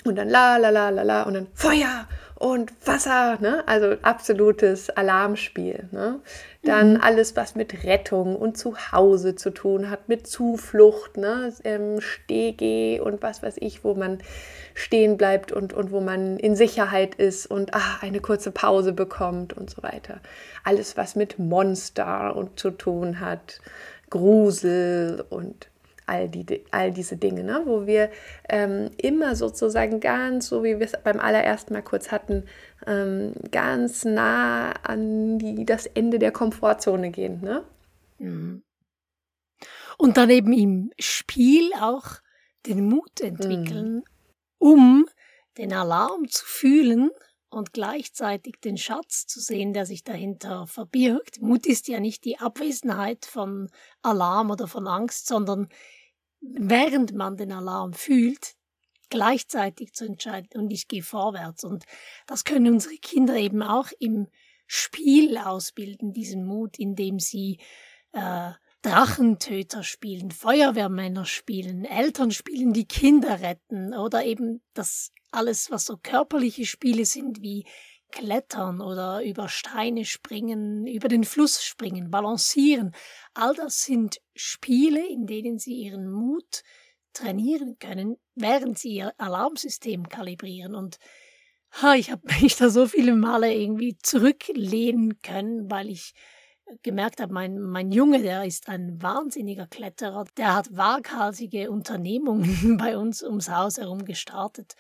und 0.06 0.16
dann 0.18 0.30
la 0.30 0.58
la 0.58 0.70
la 0.70 0.90
la 0.90 1.04
la 1.04 1.24
und 1.24 1.34
dann 1.34 1.48
Feuer 1.54 2.08
und 2.42 2.74
Wasser, 2.88 3.38
ne? 3.40 3.64
also 3.68 3.98
absolutes 4.02 4.90
Alarmspiel. 4.90 5.88
Ne? 5.92 6.22
Dann 6.64 6.94
mhm. 6.94 7.02
alles, 7.02 7.36
was 7.36 7.54
mit 7.54 7.84
Rettung 7.84 8.36
und 8.36 8.58
Zuhause 8.58 9.36
zu 9.36 9.52
tun 9.52 9.92
hat, 9.92 10.10
mit 10.10 10.26
Zuflucht, 10.26 11.18
ne? 11.18 11.54
ähm, 11.64 12.02
Stege 12.02 13.04
und 13.04 13.22
was 13.22 13.44
weiß 13.44 13.58
ich, 13.60 13.84
wo 13.84 13.94
man 13.94 14.18
stehen 14.74 15.18
bleibt 15.18 15.52
und, 15.52 15.74
und 15.74 15.92
wo 15.92 16.02
man 16.02 16.38
in 16.38 16.56
Sicherheit 16.56 17.14
ist 17.14 17.46
und 17.46 17.76
ach, 17.76 18.02
eine 18.02 18.22
kurze 18.22 18.50
Pause 18.50 18.94
bekommt 18.94 19.54
und 19.54 19.70
so 19.70 19.84
weiter. 19.84 20.20
Alles, 20.64 20.98
was 20.98 21.16
mit 21.16 21.38
Monster 21.38 22.36
und 22.36 22.60
zu 22.60 22.72
tun 22.72 23.20
hat, 23.20 23.62
Grusel 24.10 25.24
und 25.30 25.71
all, 26.12 26.28
die, 26.28 26.66
all 26.72 26.92
diese 26.92 27.16
Dinge, 27.16 27.44
ne? 27.44 27.62
wo 27.66 27.88
wir 27.88 28.12
ähm, 28.50 28.92
immer 28.98 29.36
sozusagen 29.36 30.00
ganz, 30.02 30.48
so 30.48 30.64
wie 30.64 30.78
wir 30.78 30.86
es 30.86 30.94
beim 31.04 31.20
allerersten 31.20 31.74
Mal 31.74 31.82
kurz 31.82 32.12
hatten, 32.12 32.44
ähm, 32.86 33.34
ganz 33.52 34.04
nah 34.04 34.72
an 34.84 35.40
die, 35.40 35.66
das 35.66 35.86
Ende 35.86 36.20
der 36.20 36.32
Komfortzone 36.32 37.12
gehen. 37.12 37.42
Ne? 37.42 37.64
Mhm. 38.20 38.62
Und 39.98 40.18
dann 40.18 40.30
eben 40.30 40.52
im 40.52 40.92
Spiel 41.00 41.72
auch 41.80 42.06
den 42.66 42.86
Mut 42.86 43.22
entwickeln, 43.22 43.96
mhm. 43.96 44.04
um 44.58 45.06
den 45.58 45.74
Alarm 45.74 46.28
zu 46.28 46.46
fühlen 46.46 47.12
und 47.50 47.74
gleichzeitig 47.74 48.60
den 48.62 48.78
Schatz 48.78 49.28
zu 49.28 49.40
sehen, 49.40 49.74
der 49.74 49.86
sich 49.86 50.04
dahinter 50.04 50.68
verbirgt. 50.68 51.42
Mut 51.42 51.66
ist 51.66 51.88
ja 51.88 52.00
nicht 52.00 52.24
die 52.24 52.40
Abwesenheit 52.40 53.26
von 53.26 53.70
Alarm 54.02 54.52
oder 54.52 54.68
von 54.68 54.88
Angst, 54.88 55.28
sondern 55.28 55.68
während 56.42 57.14
man 57.14 57.38
den 57.38 57.52
Alarm 57.52 57.94
fühlt, 57.94 58.56
gleichzeitig 59.10 59.94
zu 59.94 60.06
entscheiden 60.06 60.60
und 60.60 60.72
ich 60.72 60.88
gehe 60.88 61.04
vorwärts. 61.04 61.64
Und 61.64 61.86
das 62.28 62.44
können 62.44 62.74
unsere 62.74 62.96
Kinder 62.96 63.36
eben 63.36 63.62
auch 63.62 63.90
im 64.00 64.28
Spiel 64.68 65.38
ausbilden, 65.38 66.14
diesen 66.14 66.46
Mut, 66.46 66.80
indem 66.80 67.20
sie 67.20 67.60
äh, 68.14 68.52
Drachentöter 68.82 69.84
spielen, 69.84 70.32
Feuerwehrmänner 70.32 71.26
spielen, 71.26 71.86
Eltern 71.86 72.32
spielen, 72.32 72.74
die 72.74 72.88
Kinder 72.88 73.42
retten 73.42 73.94
oder 73.94 74.26
eben 74.26 74.64
das 74.74 75.12
alles, 75.32 75.70
was 75.70 75.86
so 75.86 75.98
körperliche 75.98 76.66
Spiele 76.66 77.06
sind, 77.06 77.42
wie 77.42 77.66
Klettern 78.12 78.82
oder 78.82 79.24
über 79.24 79.50
Steine 79.50 80.06
springen, 80.06 80.86
über 80.86 81.08
den 81.08 81.24
Fluss 81.24 81.64
springen, 81.64 82.12
balancieren. 82.12 82.94
All 83.34 83.56
das 83.56 83.84
sind 83.84 84.18
Spiele, 84.36 85.06
in 85.08 85.26
denen 85.26 85.58
sie 85.58 85.74
ihren 85.74 86.12
Mut 86.12 86.64
trainieren 87.14 87.78
können, 87.80 88.18
während 88.36 88.78
sie 88.78 88.96
ihr 88.96 89.14
Alarmsystem 89.18 90.08
kalibrieren. 90.10 90.76
Und 90.76 90.98
ha, 91.82 91.96
ich 91.96 92.12
habe 92.12 92.22
mich 92.42 92.56
da 92.58 92.70
so 92.70 92.86
viele 92.86 93.16
Male 93.16 93.54
irgendwie 93.54 93.98
zurücklehnen 93.98 95.22
können, 95.22 95.70
weil 95.72 95.90
ich 95.90 96.14
gemerkt 96.84 97.20
habe, 97.20 97.34
mein, 97.34 97.60
mein 97.60 97.92
Junge, 97.92 98.22
der 98.22 98.46
ist 98.46 98.70
ein 98.70 99.02
wahnsinniger 99.02 99.68
Kletterer, 99.68 100.26
der 100.38 100.56
hat 100.56 100.76
waghalsige 100.76 101.70
Unternehmungen 101.72 102.78
bei 102.80 102.98
uns 102.98 103.24
ums 103.24 103.50
Haus 103.50 103.78
herum 103.78 104.06
gestartet. 104.06 104.76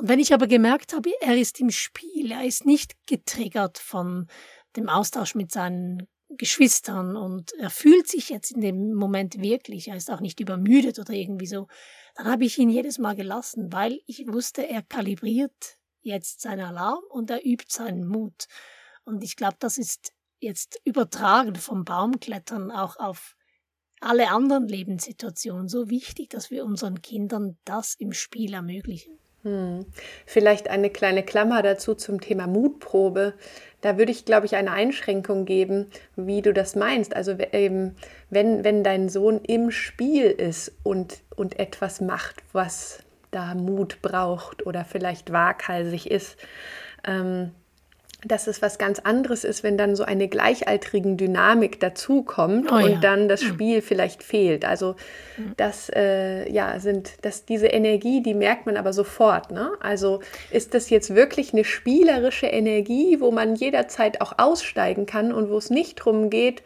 Und 0.00 0.08
wenn 0.08 0.18
ich 0.18 0.32
aber 0.32 0.46
gemerkt 0.46 0.94
habe, 0.94 1.10
er 1.20 1.36
ist 1.36 1.60
im 1.60 1.70
Spiel, 1.70 2.32
er 2.32 2.46
ist 2.46 2.64
nicht 2.64 2.94
getriggert 3.06 3.76
von 3.76 4.28
dem 4.74 4.88
Austausch 4.88 5.34
mit 5.34 5.52
seinen 5.52 6.08
Geschwistern 6.30 7.16
und 7.16 7.52
er 7.58 7.68
fühlt 7.68 8.08
sich 8.08 8.30
jetzt 8.30 8.50
in 8.50 8.62
dem 8.62 8.94
Moment 8.94 9.42
wirklich, 9.42 9.88
er 9.88 9.96
ist 9.96 10.10
auch 10.10 10.20
nicht 10.20 10.40
übermüdet 10.40 10.98
oder 10.98 11.12
irgendwie 11.12 11.46
so, 11.46 11.68
dann 12.14 12.28
habe 12.28 12.46
ich 12.46 12.56
ihn 12.56 12.70
jedes 12.70 12.96
Mal 12.96 13.14
gelassen, 13.14 13.74
weil 13.74 14.00
ich 14.06 14.24
wusste, 14.26 14.66
er 14.66 14.80
kalibriert 14.80 15.76
jetzt 16.00 16.40
seinen 16.40 16.64
Alarm 16.64 17.04
und 17.10 17.28
er 17.28 17.44
übt 17.44 17.66
seinen 17.68 18.06
Mut. 18.06 18.46
Und 19.04 19.22
ich 19.22 19.36
glaube, 19.36 19.56
das 19.58 19.76
ist 19.76 20.14
jetzt 20.38 20.80
übertragen 20.84 21.56
vom 21.56 21.84
Baumklettern 21.84 22.70
auch 22.70 22.96
auf 22.96 23.36
alle 24.00 24.30
anderen 24.30 24.66
Lebenssituationen 24.66 25.68
so 25.68 25.90
wichtig, 25.90 26.30
dass 26.30 26.50
wir 26.50 26.64
unseren 26.64 27.02
Kindern 27.02 27.58
das 27.66 27.96
im 27.96 28.14
Spiel 28.14 28.54
ermöglichen. 28.54 29.19
Hm. 29.42 29.86
Vielleicht 30.26 30.68
eine 30.68 30.90
kleine 30.90 31.22
Klammer 31.22 31.62
dazu 31.62 31.94
zum 31.94 32.20
Thema 32.20 32.46
Mutprobe. 32.46 33.34
Da 33.80 33.96
würde 33.96 34.12
ich, 34.12 34.26
glaube 34.26 34.44
ich, 34.44 34.56
eine 34.56 34.72
Einschränkung 34.72 35.46
geben, 35.46 35.86
wie 36.14 36.42
du 36.42 36.52
das 36.52 36.76
meinst. 36.76 37.16
Also 37.16 37.32
eben, 37.52 37.96
wenn, 38.28 38.64
wenn 38.64 38.84
dein 38.84 39.08
Sohn 39.08 39.40
im 39.42 39.70
Spiel 39.70 40.24
ist 40.24 40.72
und, 40.82 41.22
und 41.36 41.58
etwas 41.58 42.02
macht, 42.02 42.42
was 42.52 43.02
da 43.30 43.54
Mut 43.54 44.02
braucht 44.02 44.66
oder 44.66 44.84
vielleicht 44.84 45.32
waghalsig 45.32 46.10
ist. 46.10 46.36
Ähm, 47.06 47.52
dass 48.24 48.46
es 48.46 48.60
was 48.60 48.78
ganz 48.78 48.98
anderes 48.98 49.44
ist, 49.44 49.62
wenn 49.62 49.78
dann 49.78 49.96
so 49.96 50.04
eine 50.04 50.28
gleichaltrigen 50.28 51.16
Dynamik 51.16 51.80
dazukommt 51.80 52.70
oh, 52.70 52.76
und 52.76 52.90
ja. 52.90 53.00
dann 53.00 53.28
das 53.28 53.42
Spiel 53.42 53.80
vielleicht 53.82 54.22
fehlt. 54.22 54.64
Also 54.64 54.96
das 55.56 55.90
äh, 55.94 56.50
ja 56.50 56.78
sind 56.80 57.12
das 57.22 57.46
diese 57.46 57.68
Energie, 57.68 58.22
die 58.22 58.34
merkt 58.34 58.66
man 58.66 58.76
aber 58.76 58.92
sofort. 58.92 59.50
Ne? 59.50 59.70
Also 59.80 60.20
ist 60.50 60.74
das 60.74 60.90
jetzt 60.90 61.14
wirklich 61.14 61.52
eine 61.52 61.64
spielerische 61.64 62.46
Energie, 62.46 63.20
wo 63.20 63.30
man 63.30 63.54
jederzeit 63.54 64.20
auch 64.20 64.34
aussteigen 64.38 65.06
kann 65.06 65.32
und 65.32 65.50
wo 65.50 65.56
es 65.56 65.70
nicht 65.70 66.00
darum 66.00 66.28
geht, 66.28 66.62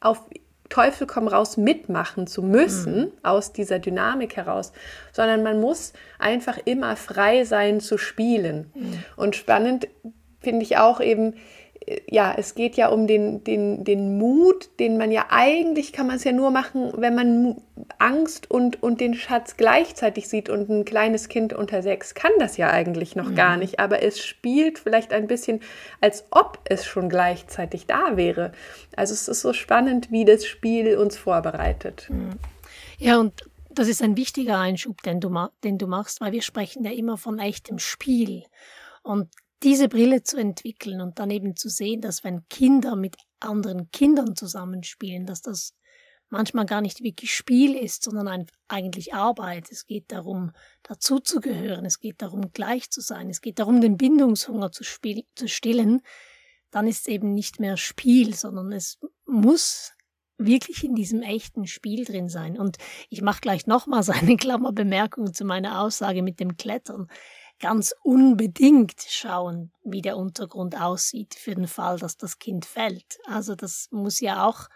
auf 0.00 0.22
Teufel 0.70 1.06
komm 1.06 1.28
raus 1.28 1.56
mitmachen 1.56 2.26
zu 2.26 2.42
müssen 2.42 2.96
mhm. 2.96 3.12
aus 3.22 3.52
dieser 3.52 3.78
Dynamik 3.78 4.36
heraus, 4.36 4.72
sondern 5.12 5.42
man 5.42 5.60
muss 5.60 5.92
einfach 6.18 6.58
immer 6.64 6.96
frei 6.96 7.44
sein 7.44 7.80
zu 7.80 7.98
spielen. 7.98 8.72
Mhm. 8.74 9.04
Und 9.16 9.36
spannend 9.36 9.88
finde 10.44 10.62
ich 10.62 10.76
auch 10.76 11.00
eben, 11.00 11.34
äh, 11.86 12.00
ja, 12.08 12.34
es 12.36 12.54
geht 12.54 12.76
ja 12.76 12.88
um 12.88 13.06
den, 13.06 13.42
den, 13.44 13.84
den 13.84 14.18
Mut, 14.18 14.70
den 14.78 14.98
man 14.98 15.10
ja 15.10 15.26
eigentlich 15.30 15.92
kann 15.92 16.06
man 16.06 16.16
es 16.16 16.24
ja 16.24 16.32
nur 16.32 16.50
machen, 16.50 16.92
wenn 16.96 17.14
man 17.14 17.56
Angst 17.98 18.50
und, 18.50 18.82
und 18.82 19.00
den 19.00 19.14
Schatz 19.14 19.56
gleichzeitig 19.56 20.28
sieht. 20.28 20.48
Und 20.48 20.68
ein 20.68 20.84
kleines 20.84 21.28
Kind 21.28 21.52
unter 21.52 21.82
sechs 21.82 22.14
kann 22.14 22.32
das 22.38 22.56
ja 22.56 22.70
eigentlich 22.70 23.16
noch 23.16 23.30
mhm. 23.30 23.34
gar 23.34 23.56
nicht, 23.56 23.80
aber 23.80 24.02
es 24.02 24.24
spielt 24.24 24.78
vielleicht 24.78 25.12
ein 25.12 25.26
bisschen, 25.26 25.60
als 26.00 26.24
ob 26.30 26.60
es 26.64 26.84
schon 26.84 27.08
gleichzeitig 27.08 27.86
da 27.86 28.16
wäre. 28.16 28.52
Also 28.96 29.14
es 29.14 29.28
ist 29.28 29.40
so 29.40 29.52
spannend, 29.52 30.10
wie 30.10 30.24
das 30.24 30.46
Spiel 30.46 30.96
uns 30.96 31.16
vorbereitet. 31.16 32.08
Mhm. 32.10 32.38
Ja, 32.98 33.18
und 33.18 33.48
das 33.70 33.88
ist 33.88 34.02
ein 34.02 34.16
wichtiger 34.16 34.58
Einschub, 34.58 35.02
den 35.02 35.20
du, 35.20 35.48
den 35.64 35.78
du 35.78 35.86
machst, 35.86 36.20
weil 36.20 36.32
wir 36.32 36.42
sprechen 36.42 36.84
ja 36.84 36.92
immer 36.92 37.16
von 37.16 37.38
echtem 37.38 37.78
Spiel. 37.78 38.44
Und 39.02 39.28
diese 39.64 39.88
Brille 39.88 40.22
zu 40.22 40.36
entwickeln 40.36 41.00
und 41.00 41.18
dann 41.18 41.30
eben 41.30 41.56
zu 41.56 41.68
sehen, 41.68 42.00
dass 42.00 42.22
wenn 42.22 42.46
Kinder 42.48 42.96
mit 42.96 43.16
anderen 43.40 43.90
Kindern 43.90 44.36
zusammenspielen, 44.36 45.26
dass 45.26 45.40
das 45.40 45.74
manchmal 46.28 46.66
gar 46.66 46.80
nicht 46.80 47.02
wirklich 47.02 47.34
Spiel 47.34 47.74
ist, 47.74 48.02
sondern 48.04 48.28
ein, 48.28 48.46
eigentlich 48.68 49.14
Arbeit. 49.14 49.70
Es 49.70 49.86
geht 49.86 50.12
darum, 50.12 50.52
dazuzugehören, 50.82 51.84
es 51.84 52.00
geht 52.00 52.20
darum, 52.22 52.52
gleich 52.52 52.90
zu 52.90 53.00
sein, 53.00 53.30
es 53.30 53.40
geht 53.40 53.58
darum, 53.58 53.80
den 53.80 53.96
Bindungshunger 53.96 54.70
zu, 54.70 54.84
spiel, 54.84 55.24
zu 55.34 55.48
stillen, 55.48 56.02
dann 56.70 56.86
ist 56.86 57.02
es 57.02 57.06
eben 57.06 57.34
nicht 57.34 57.60
mehr 57.60 57.76
Spiel, 57.76 58.34
sondern 58.34 58.72
es 58.72 58.98
muss 59.26 59.92
wirklich 60.36 60.82
in 60.82 60.96
diesem 60.96 61.22
echten 61.22 61.66
Spiel 61.66 62.04
drin 62.04 62.28
sein. 62.28 62.58
Und 62.58 62.78
ich 63.08 63.22
mache 63.22 63.40
gleich 63.40 63.66
nochmal 63.66 64.04
eine 64.10 64.36
Klammerbemerkung 64.36 65.32
zu 65.32 65.44
meiner 65.44 65.80
Aussage 65.80 66.22
mit 66.22 66.40
dem 66.40 66.56
Klettern 66.56 67.08
ganz 67.60 67.94
unbedingt 68.02 69.00
schauen, 69.08 69.72
wie 69.82 70.02
der 70.02 70.16
Untergrund 70.16 70.80
aussieht 70.80 71.34
für 71.34 71.54
den 71.54 71.68
Fall, 71.68 71.98
dass 71.98 72.16
das 72.16 72.38
Kind 72.38 72.64
fällt. 72.64 73.18
Also 73.26 73.54
das 73.54 73.88
muss 73.90 74.20
ja 74.20 74.46
auch 74.46 74.68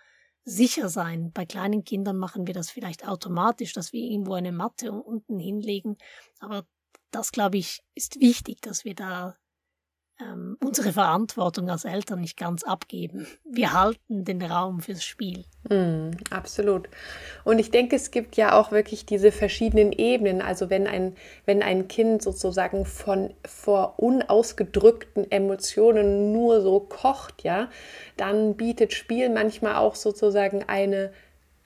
sicher 0.44 0.88
sein. 0.88 1.32
Bei 1.32 1.44
kleinen 1.44 1.84
Kindern 1.84 2.16
machen 2.16 2.46
wir 2.46 2.54
das 2.54 2.70
vielleicht 2.70 3.06
automatisch, 3.06 3.72
dass 3.72 3.92
wir 3.92 4.02
irgendwo 4.02 4.34
eine 4.34 4.52
Matte 4.52 4.92
unten 4.92 5.38
hinlegen. 5.38 5.98
Aber 6.40 6.66
das, 7.10 7.32
glaube 7.32 7.58
ich, 7.58 7.82
ist 7.94 8.20
wichtig, 8.20 8.60
dass 8.62 8.84
wir 8.84 8.94
da 8.94 9.36
ähm, 10.20 10.56
unsere 10.60 10.92
Verantwortung 10.92 11.70
als 11.70 11.84
Eltern 11.84 12.20
nicht 12.20 12.36
ganz 12.36 12.64
abgeben. 12.64 13.26
Wir 13.44 13.72
halten 13.72 14.24
den 14.24 14.42
Raum 14.42 14.80
fürs 14.80 15.04
Spiel. 15.04 15.44
Mm, 15.68 16.10
absolut. 16.30 16.88
Und 17.44 17.58
ich 17.58 17.70
denke, 17.70 17.96
es 17.96 18.10
gibt 18.10 18.36
ja 18.36 18.58
auch 18.58 18.72
wirklich 18.72 19.06
diese 19.06 19.30
verschiedenen 19.30 19.92
Ebenen. 19.92 20.42
Also 20.42 20.70
wenn 20.70 20.86
ein, 20.86 21.14
wenn 21.46 21.62
ein 21.62 21.88
Kind 21.88 22.22
sozusagen 22.22 22.84
von 22.84 23.32
vor 23.46 23.94
unausgedrückten 23.98 25.30
Emotionen 25.30 26.32
nur 26.32 26.62
so 26.62 26.80
kocht, 26.80 27.44
ja, 27.44 27.68
dann 28.16 28.56
bietet 28.56 28.92
Spiel 28.92 29.28
manchmal 29.28 29.76
auch 29.76 29.94
sozusagen 29.94 30.64
eine 30.64 31.12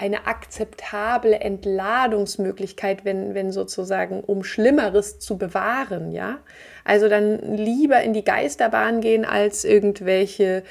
eine 0.03 0.27
akzeptable 0.27 1.39
Entladungsmöglichkeit, 1.39 3.05
wenn, 3.05 3.35
wenn 3.37 3.53
sozusagen, 3.53 4.21
um 4.21 4.43
Schlimmeres 4.43 5.21
zu 5.21 5.39
bewahren, 5.39 6.11
ja. 6.11 6.39
Also 6.83 7.09
dann 7.09 7.57
lieber 7.57 8.03
in 8.03 8.13
die 8.13 8.25
Geisterbahn 8.25 9.01
gehen, 9.01 9.25
als 9.25 9.65
irgendwelche 9.65 10.65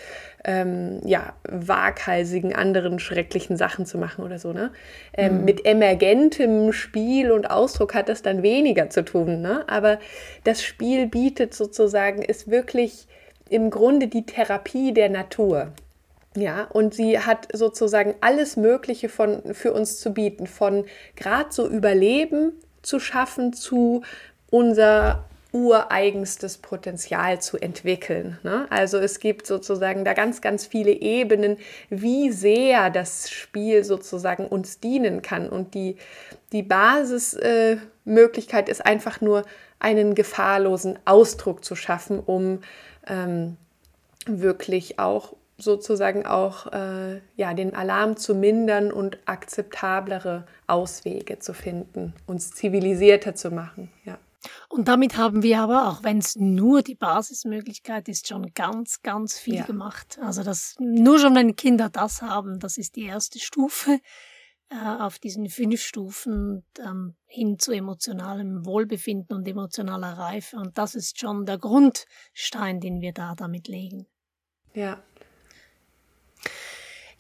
ähm, 0.43 0.99
ja, 1.05 1.31
waghalsigen 1.47 2.53
anderen 2.53 2.99
schrecklichen 2.99 3.55
Sachen 3.55 3.85
zu 3.85 3.97
machen 3.97 4.25
oder 4.25 4.37
so. 4.37 4.51
Ne? 4.51 4.71
Ähm, 5.13 5.37
mhm. 5.37 5.45
Mit 5.45 5.65
emergentem 5.65 6.73
Spiel 6.73 7.31
und 7.31 7.49
Ausdruck 7.49 7.93
hat 7.93 8.09
das 8.09 8.21
dann 8.23 8.43
weniger 8.43 8.89
zu 8.89 9.05
tun. 9.05 9.39
Ne? 9.39 9.63
Aber 9.69 9.99
das 10.43 10.61
Spiel 10.61 11.07
bietet 11.07 11.53
sozusagen, 11.53 12.21
ist 12.21 12.51
wirklich 12.51 13.07
im 13.49 13.69
Grunde 13.69 14.09
die 14.09 14.25
Therapie 14.25 14.93
der 14.93 15.07
Natur. 15.07 15.71
Ja, 16.35 16.65
und 16.65 16.93
sie 16.93 17.19
hat 17.19 17.47
sozusagen 17.53 18.15
alles 18.21 18.55
Mögliche 18.55 19.09
von, 19.09 19.53
für 19.53 19.73
uns 19.73 19.99
zu 19.99 20.13
bieten, 20.13 20.47
von 20.47 20.85
gerade 21.15 21.51
so 21.51 21.67
Überleben 21.67 22.53
zu 22.81 22.99
schaffen 22.99 23.53
zu 23.53 24.03
unser 24.49 25.25
ureigenstes 25.53 26.57
Potenzial 26.57 27.41
zu 27.41 27.57
entwickeln. 27.57 28.39
Ne? 28.43 28.67
Also 28.69 28.99
es 28.99 29.19
gibt 29.19 29.45
sozusagen 29.45 30.05
da 30.05 30.13
ganz, 30.13 30.39
ganz 30.39 30.65
viele 30.65 30.91
Ebenen, 30.91 31.57
wie 31.89 32.31
sehr 32.31 32.89
das 32.89 33.29
Spiel 33.29 33.83
sozusagen 33.83 34.47
uns 34.47 34.79
dienen 34.79 35.21
kann. 35.21 35.49
Und 35.49 35.73
die, 35.73 35.97
die 36.53 36.63
Basismöglichkeit 36.63 38.69
äh, 38.69 38.71
ist 38.71 38.85
einfach 38.85 39.19
nur, 39.19 39.43
einen 39.81 40.13
gefahrlosen 40.13 40.99
Ausdruck 41.05 41.65
zu 41.65 41.75
schaffen, 41.75 42.19
um 42.19 42.59
ähm, 43.07 43.57
wirklich 44.27 44.99
auch 44.99 45.33
sozusagen 45.61 46.25
auch 46.25 46.67
äh, 46.73 47.21
ja, 47.35 47.53
den 47.53 47.73
Alarm 47.73 48.17
zu 48.17 48.35
mindern 48.35 48.91
und 48.91 49.19
akzeptablere 49.25 50.45
Auswege 50.67 51.39
zu 51.39 51.53
finden, 51.53 52.13
uns 52.25 52.51
zivilisierter 52.51 53.35
zu 53.35 53.51
machen. 53.51 53.91
Ja. 54.05 54.17
Und 54.69 54.87
damit 54.87 55.17
haben 55.17 55.43
wir 55.43 55.59
aber, 55.59 55.89
auch 55.89 56.03
wenn 56.03 56.17
es 56.17 56.35
nur 56.35 56.81
die 56.81 56.95
Basismöglichkeit 56.95 58.07
ist, 58.09 58.27
schon 58.27 58.53
ganz, 58.53 59.01
ganz 59.01 59.37
viel 59.37 59.57
ja. 59.57 59.65
gemacht. 59.65 60.17
Also 60.21 60.43
das 60.43 60.75
nur 60.79 61.19
schon, 61.19 61.35
wenn 61.35 61.55
Kinder 61.55 61.89
das 61.89 62.21
haben, 62.21 62.59
das 62.59 62.77
ist 62.77 62.95
die 62.95 63.05
erste 63.05 63.39
Stufe 63.39 63.99
äh, 64.69 64.75
auf 64.75 65.19
diesen 65.19 65.49
fünf 65.49 65.81
Stufen 65.81 66.65
ähm, 66.79 67.15
hin 67.27 67.59
zu 67.59 67.71
emotionalem 67.71 68.65
Wohlbefinden 68.65 69.35
und 69.35 69.47
emotionaler 69.47 70.17
Reife. 70.17 70.57
Und 70.57 70.77
das 70.77 70.95
ist 70.95 71.19
schon 71.19 71.45
der 71.45 71.57
Grundstein, 71.57 72.79
den 72.79 73.01
wir 73.01 73.13
da 73.13 73.35
damit 73.35 73.67
legen. 73.67 74.07
Ja, 74.73 75.03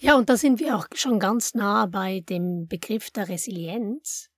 ja, 0.01 0.17
und 0.17 0.29
da 0.29 0.35
sind 0.35 0.59
wir 0.59 0.75
auch 0.75 0.87
schon 0.95 1.19
ganz 1.19 1.53
nah 1.53 1.85
bei 1.85 2.21
dem 2.21 2.67
Begriff 2.67 3.11
der 3.11 3.29
Resilienz. 3.29 4.29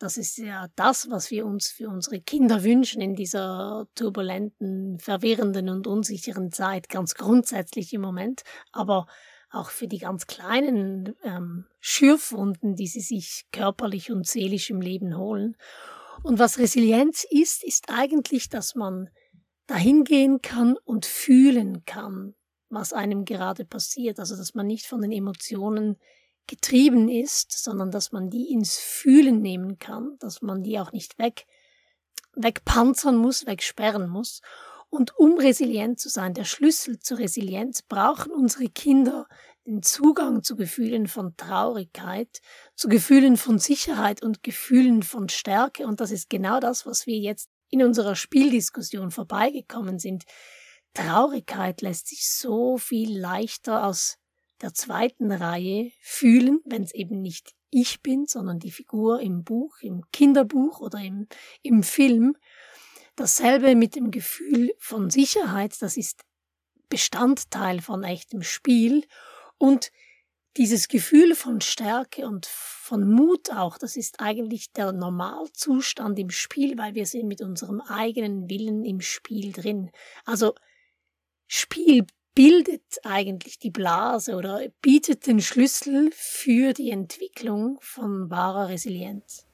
Das 0.00 0.16
ist 0.16 0.36
ja 0.36 0.66
das, 0.74 1.10
was 1.10 1.30
wir 1.30 1.46
uns 1.46 1.68
für 1.68 1.88
unsere 1.88 2.20
Kinder 2.20 2.64
wünschen 2.64 3.00
in 3.00 3.14
dieser 3.14 3.86
turbulenten, 3.94 4.98
verwirrenden 4.98 5.68
und 5.68 5.86
unsicheren 5.86 6.50
Zeit, 6.50 6.88
ganz 6.88 7.14
grundsätzlich 7.14 7.92
im 7.92 8.00
Moment, 8.00 8.42
aber 8.72 9.06
auch 9.52 9.70
für 9.70 9.86
die 9.86 9.98
ganz 9.98 10.26
kleinen 10.26 11.14
ähm, 11.22 11.66
Schürfwunden, 11.78 12.74
die 12.74 12.88
sie 12.88 13.00
sich 13.00 13.46
körperlich 13.52 14.10
und 14.10 14.26
seelisch 14.26 14.70
im 14.70 14.80
Leben 14.80 15.16
holen. 15.16 15.56
Und 16.24 16.40
was 16.40 16.58
Resilienz 16.58 17.24
ist, 17.30 17.62
ist 17.62 17.90
eigentlich, 17.90 18.48
dass 18.48 18.74
man 18.74 19.08
dahin 19.68 20.02
gehen 20.02 20.42
kann 20.42 20.76
und 20.84 21.06
fühlen 21.06 21.84
kann, 21.84 22.34
was 22.72 22.92
einem 22.92 23.24
gerade 23.24 23.64
passiert. 23.64 24.18
Also 24.18 24.36
dass 24.36 24.54
man 24.54 24.66
nicht 24.66 24.86
von 24.86 25.00
den 25.00 25.12
Emotionen 25.12 25.96
getrieben 26.46 27.08
ist, 27.08 27.52
sondern 27.52 27.90
dass 27.90 28.12
man 28.12 28.30
die 28.30 28.50
ins 28.52 28.76
Fühlen 28.76 29.40
nehmen 29.40 29.78
kann, 29.78 30.16
dass 30.18 30.42
man 30.42 30.62
die 30.62 30.78
auch 30.80 30.92
nicht 30.92 31.18
weg, 31.18 31.46
wegpanzern 32.34 33.16
muss, 33.16 33.46
wegsperren 33.46 34.08
muss. 34.08 34.40
Und 34.88 35.16
um 35.16 35.38
resilient 35.38 36.00
zu 36.00 36.08
sein, 36.08 36.34
der 36.34 36.44
Schlüssel 36.44 36.98
zur 36.98 37.18
Resilienz, 37.18 37.82
brauchen 37.82 38.32
unsere 38.32 38.68
Kinder 38.68 39.26
den 39.66 39.82
Zugang 39.82 40.42
zu 40.42 40.56
Gefühlen 40.56 41.06
von 41.06 41.36
Traurigkeit, 41.36 42.40
zu 42.74 42.88
Gefühlen 42.88 43.36
von 43.36 43.58
Sicherheit 43.58 44.22
und 44.22 44.42
Gefühlen 44.42 45.02
von 45.02 45.28
Stärke. 45.28 45.86
Und 45.86 46.00
das 46.00 46.10
ist 46.10 46.28
genau 46.28 46.58
das, 46.58 46.84
was 46.84 47.06
wir 47.06 47.16
jetzt 47.16 47.48
in 47.70 47.82
unserer 47.82 48.16
Spieldiskussion 48.16 49.10
vorbeigekommen 49.10 49.98
sind. 49.98 50.24
Traurigkeit 50.94 51.80
lässt 51.80 52.08
sich 52.08 52.28
so 52.28 52.78
viel 52.78 53.18
leichter 53.18 53.86
aus 53.86 54.18
der 54.60 54.74
zweiten 54.74 55.32
Reihe 55.32 55.90
fühlen, 56.00 56.60
wenn 56.64 56.82
es 56.82 56.94
eben 56.94 57.20
nicht 57.20 57.54
ich 57.70 58.02
bin, 58.02 58.26
sondern 58.26 58.58
die 58.58 58.70
Figur 58.70 59.20
im 59.20 59.44
Buch, 59.44 59.78
im 59.80 60.04
Kinderbuch 60.12 60.80
oder 60.80 60.98
im, 60.98 61.26
im 61.62 61.82
Film. 61.82 62.36
Dasselbe 63.16 63.74
mit 63.74 63.96
dem 63.96 64.10
Gefühl 64.10 64.72
von 64.78 65.10
Sicherheit, 65.10 65.80
das 65.80 65.96
ist 65.96 66.22
Bestandteil 66.88 67.80
von 67.80 68.04
echtem 68.04 68.42
Spiel 68.42 69.06
und 69.58 69.90
dieses 70.58 70.88
Gefühl 70.88 71.34
von 71.34 71.62
Stärke 71.62 72.26
und 72.26 72.44
von 72.44 73.10
Mut 73.10 73.50
auch, 73.50 73.78
das 73.78 73.96
ist 73.96 74.20
eigentlich 74.20 74.72
der 74.72 74.92
Normalzustand 74.92 76.18
im 76.18 76.28
Spiel, 76.28 76.76
weil 76.76 76.94
wir 76.94 77.06
sind 77.06 77.26
mit 77.26 77.40
unserem 77.40 77.80
eigenen 77.80 78.50
Willen 78.50 78.84
im 78.84 79.00
Spiel 79.00 79.52
drin. 79.52 79.90
Also 80.26 80.54
Spiel 81.54 82.06
bildet 82.34 82.80
eigentlich 83.04 83.58
die 83.58 83.68
Blase 83.68 84.36
oder 84.36 84.62
bietet 84.80 85.26
den 85.26 85.42
Schlüssel 85.42 86.08
für 86.14 86.72
die 86.72 86.90
Entwicklung 86.90 87.76
von 87.82 88.30
wahrer 88.30 88.70
Resilienz. 88.70 89.44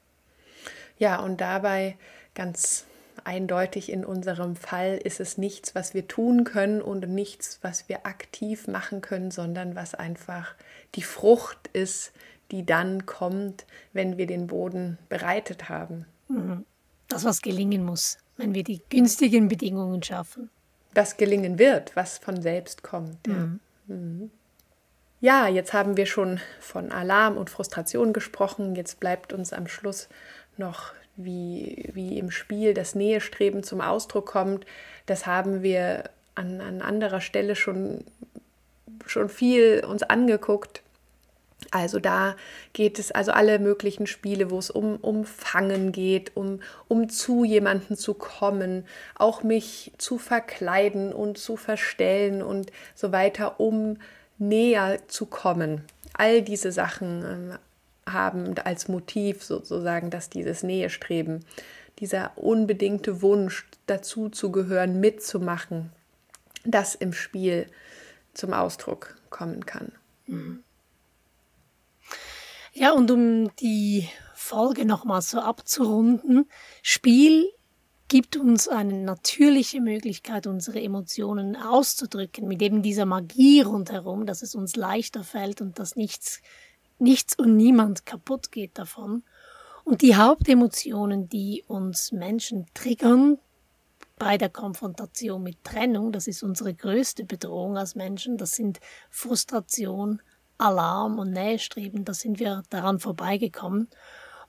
Ja, 0.97 1.19
und 1.19 1.41
dabei 1.41 1.97
ganz 2.35 2.85
eindeutig 3.25 3.91
in 3.91 4.05
unserem 4.05 4.55
Fall 4.55 4.97
ist 4.97 5.19
es 5.19 5.37
nichts, 5.37 5.75
was 5.75 5.93
wir 5.93 6.07
tun 6.07 6.45
können 6.45 6.81
und 6.81 7.09
nichts, 7.09 7.59
was 7.63 7.89
wir 7.89 8.05
aktiv 8.05 8.69
machen 8.69 9.01
können, 9.01 9.29
sondern 9.29 9.75
was 9.75 9.93
einfach 9.93 10.55
die 10.95 11.01
Frucht 11.01 11.67
ist, 11.73 12.13
die 12.51 12.65
dann 12.65 13.07
kommt, 13.07 13.65
wenn 13.91 14.17
wir 14.17 14.25
den 14.25 14.47
Boden 14.47 14.97
bereitet 15.09 15.67
haben. 15.67 16.05
Mhm. 16.29 16.65
Das, 17.09 17.25
was 17.25 17.41
gelingen 17.41 17.83
muss, 17.83 18.19
wenn 18.37 18.53
wir 18.53 18.63
die 18.63 18.81
günstigen 18.89 19.49
Bedingungen 19.49 20.01
schaffen. 20.01 20.49
Das 20.93 21.17
gelingen 21.17 21.59
wird, 21.59 21.95
was 21.95 22.17
von 22.17 22.41
selbst 22.41 22.83
kommt. 22.83 23.27
Ja. 23.27 23.33
Mhm. 23.33 23.59
Mhm. 23.87 24.31
ja, 25.19 25.47
jetzt 25.47 25.73
haben 25.73 25.97
wir 25.97 26.05
schon 26.05 26.39
von 26.59 26.91
Alarm 26.91 27.37
und 27.37 27.49
Frustration 27.49 28.13
gesprochen. 28.13 28.75
Jetzt 28.75 28.99
bleibt 28.99 29.33
uns 29.33 29.51
am 29.51 29.67
Schluss 29.67 30.09
noch 30.57 30.93
wie, 31.15 31.89
wie 31.93 32.17
im 32.17 32.31
Spiel 32.31 32.73
das 32.73 32.95
Nähestreben 32.95 33.63
zum 33.63 33.81
Ausdruck 33.81 34.25
kommt, 34.25 34.65
das 35.05 35.25
haben 35.25 35.63
wir 35.63 36.09
an, 36.35 36.61
an 36.61 36.81
anderer 36.81 37.19
Stelle 37.19 37.55
schon, 37.55 38.05
schon 39.05 39.27
viel 39.27 39.83
uns 39.85 40.03
angeguckt. 40.03 40.81
Also 41.71 41.99
da 41.99 42.35
geht 42.73 42.99
es, 42.99 43.11
also 43.11 43.31
alle 43.31 43.59
möglichen 43.59 44.07
Spiele, 44.07 44.49
wo 44.49 44.57
es 44.57 44.69
um, 44.69 44.95
um 44.97 45.25
Fangen 45.25 45.91
geht, 45.91 46.35
um, 46.35 46.61
um 46.87 47.09
zu 47.09 47.43
jemanden 47.43 47.95
zu 47.95 48.13
kommen, 48.13 48.85
auch 49.15 49.43
mich 49.43 49.91
zu 49.97 50.17
verkleiden 50.17 51.13
und 51.13 51.37
zu 51.37 51.57
verstellen 51.57 52.41
und 52.41 52.71
so 52.95 53.11
weiter, 53.11 53.59
um 53.59 53.97
näher 54.37 54.99
zu 55.07 55.25
kommen. 55.25 55.83
All 56.13 56.41
diese 56.41 56.71
Sachen 56.71 57.23
ähm, 57.23 57.57
haben 58.13 58.57
als 58.57 58.87
Motiv 58.87 59.43
sozusagen, 59.43 60.09
dass 60.09 60.29
dieses 60.29 60.63
Nähestreben, 60.63 61.45
dieser 61.99 62.31
unbedingte 62.37 63.21
Wunsch, 63.21 63.67
dazu 63.85 64.29
zu 64.29 64.51
gehören, 64.51 64.99
mitzumachen, 64.99 65.91
das 66.63 66.95
im 66.95 67.13
Spiel 67.13 67.67
zum 68.33 68.53
Ausdruck 68.53 69.15
kommen 69.29 69.65
kann. 69.65 69.91
Mhm. 70.25 70.63
Ja, 72.79 72.93
und 72.93 73.11
um 73.11 73.53
die 73.57 74.07
Folge 74.33 74.85
nochmal 74.85 75.21
so 75.21 75.41
abzurunden, 75.41 76.49
Spiel 76.81 77.51
gibt 78.07 78.37
uns 78.37 78.69
eine 78.69 78.93
natürliche 78.93 79.81
Möglichkeit, 79.81 80.47
unsere 80.47 80.81
Emotionen 80.81 81.57
auszudrücken, 81.57 82.47
mit 82.47 82.61
eben 82.61 82.81
dieser 82.81 83.05
Magie 83.05 83.59
rundherum, 83.59 84.25
dass 84.25 84.43
es 84.43 84.55
uns 84.55 84.77
leichter 84.77 85.25
fällt 85.25 85.59
und 85.59 85.77
dass 85.77 85.97
nichts 85.97 86.41
nichts 86.99 87.37
und 87.37 87.57
niemand 87.57 88.05
kaputt 88.05 88.49
geht 88.49 88.77
davon. 88.77 89.23
Und 89.83 90.01
die 90.01 90.15
Hauptemotionen, 90.15 91.27
die 91.27 91.65
uns 91.67 92.13
Menschen 92.13 92.65
triggern 92.73 93.39
bei 94.17 94.37
der 94.37 94.49
Konfrontation 94.49 95.43
mit 95.43 95.65
Trennung, 95.65 96.13
das 96.13 96.27
ist 96.27 96.43
unsere 96.43 96.73
größte 96.73 97.25
Bedrohung 97.25 97.75
als 97.75 97.95
Menschen, 97.95 98.37
das 98.37 98.51
sind 98.51 98.79
Frustration, 99.09 100.21
Alarm 100.59 101.17
und 101.19 101.31
Nähestreben, 101.31 102.05
da 102.05 102.13
sind 102.13 102.39
wir 102.39 102.63
daran 102.69 102.99
vorbeigekommen. 102.99 103.87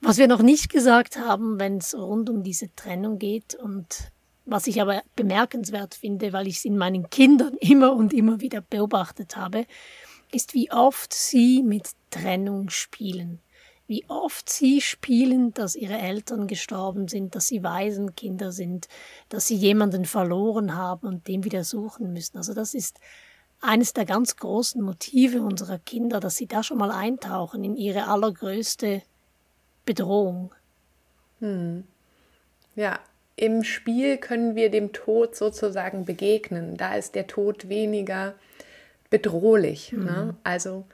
Was 0.01 0.17
wir 0.17 0.27
noch 0.27 0.41
nicht 0.41 0.69
gesagt 0.69 1.17
haben, 1.17 1.59
wenn 1.59 1.77
es 1.77 1.95
rund 1.95 2.29
um 2.29 2.43
diese 2.43 2.73
Trennung 2.75 3.19
geht 3.19 3.55
und 3.55 4.11
was 4.45 4.67
ich 4.67 4.81
aber 4.81 5.03
bemerkenswert 5.15 5.93
finde, 5.93 6.33
weil 6.33 6.47
ich 6.47 6.57
es 6.57 6.65
in 6.65 6.77
meinen 6.77 7.09
Kindern 7.09 7.53
immer 7.59 7.93
und 7.93 8.13
immer 8.13 8.41
wieder 8.41 8.61
beobachtet 8.61 9.35
habe, 9.35 9.65
ist, 10.31 10.53
wie 10.53 10.71
oft 10.71 11.13
sie 11.13 11.63
mit 11.63 11.89
Trennung 12.09 12.69
spielen. 12.69 13.39
Wie 13.87 14.05
oft 14.07 14.49
sie 14.49 14.79
spielen, 14.79 15.53
dass 15.53 15.75
ihre 15.75 15.97
Eltern 15.97 16.47
gestorben 16.47 17.09
sind, 17.09 17.35
dass 17.35 17.47
sie 17.47 17.61
Waisenkinder 17.61 18.53
sind, 18.53 18.87
dass 19.27 19.47
sie 19.47 19.55
jemanden 19.55 20.05
verloren 20.05 20.75
haben 20.75 21.07
und 21.07 21.27
dem 21.27 21.43
wieder 21.43 21.65
suchen 21.65 22.13
müssen. 22.13 22.37
Also 22.37 22.53
das 22.53 22.73
ist 22.73 22.99
eines 23.61 23.93
der 23.93 24.05
ganz 24.05 24.35
großen 24.35 24.81
Motive 24.81 25.41
unserer 25.41 25.79
Kinder, 25.79 26.19
dass 26.19 26.35
sie 26.35 26.47
da 26.47 26.63
schon 26.63 26.77
mal 26.77 26.91
eintauchen 26.91 27.63
in 27.63 27.75
ihre 27.75 28.07
allergrößte 28.07 29.01
Bedrohung. 29.85 30.53
Hm. 31.39 31.83
Ja, 32.75 32.99
im 33.35 33.63
Spiel 33.63 34.17
können 34.17 34.55
wir 34.55 34.69
dem 34.69 34.93
Tod 34.93 35.35
sozusagen 35.35 36.05
begegnen. 36.05 36.77
Da 36.77 36.95
ist 36.95 37.15
der 37.15 37.27
Tod 37.27 37.69
weniger 37.69 38.35
bedrohlich. 39.09 39.91
Ne? 39.91 39.97
Mhm. 39.97 40.05
Ne? 40.05 40.35
Also 40.43 40.85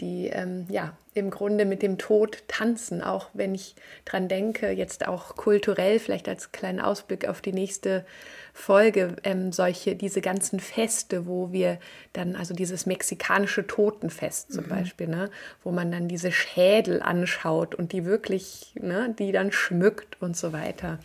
die 0.00 0.28
ähm, 0.28 0.66
ja 0.68 0.96
im 1.18 1.30
Grunde 1.30 1.64
mit 1.64 1.82
dem 1.82 1.98
Tod 1.98 2.44
tanzen, 2.46 3.02
auch 3.02 3.28
wenn 3.34 3.54
ich 3.54 3.74
dran 4.04 4.28
denke, 4.28 4.70
jetzt 4.70 5.08
auch 5.08 5.34
kulturell, 5.34 5.98
vielleicht 5.98 6.28
als 6.28 6.52
kleinen 6.52 6.80
Ausblick 6.80 7.28
auf 7.28 7.40
die 7.40 7.52
nächste 7.52 8.06
Folge, 8.54 9.16
ähm, 9.24 9.52
solche, 9.52 9.96
diese 9.96 10.20
ganzen 10.20 10.60
Feste, 10.60 11.26
wo 11.26 11.52
wir 11.52 11.78
dann, 12.12 12.36
also 12.36 12.54
dieses 12.54 12.86
mexikanische 12.86 13.66
Totenfest 13.66 14.52
zum 14.52 14.64
mhm. 14.64 14.68
Beispiel, 14.68 15.08
ne, 15.08 15.30
wo 15.64 15.72
man 15.72 15.90
dann 15.90 16.08
diese 16.08 16.32
Schädel 16.32 17.02
anschaut 17.02 17.74
und 17.74 17.92
die 17.92 18.04
wirklich, 18.04 18.72
ne, 18.80 19.14
die 19.18 19.32
dann 19.32 19.52
schmückt 19.52 20.20
und 20.22 20.36
so 20.36 20.52
weiter. 20.52 20.98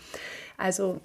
Also 0.58 1.01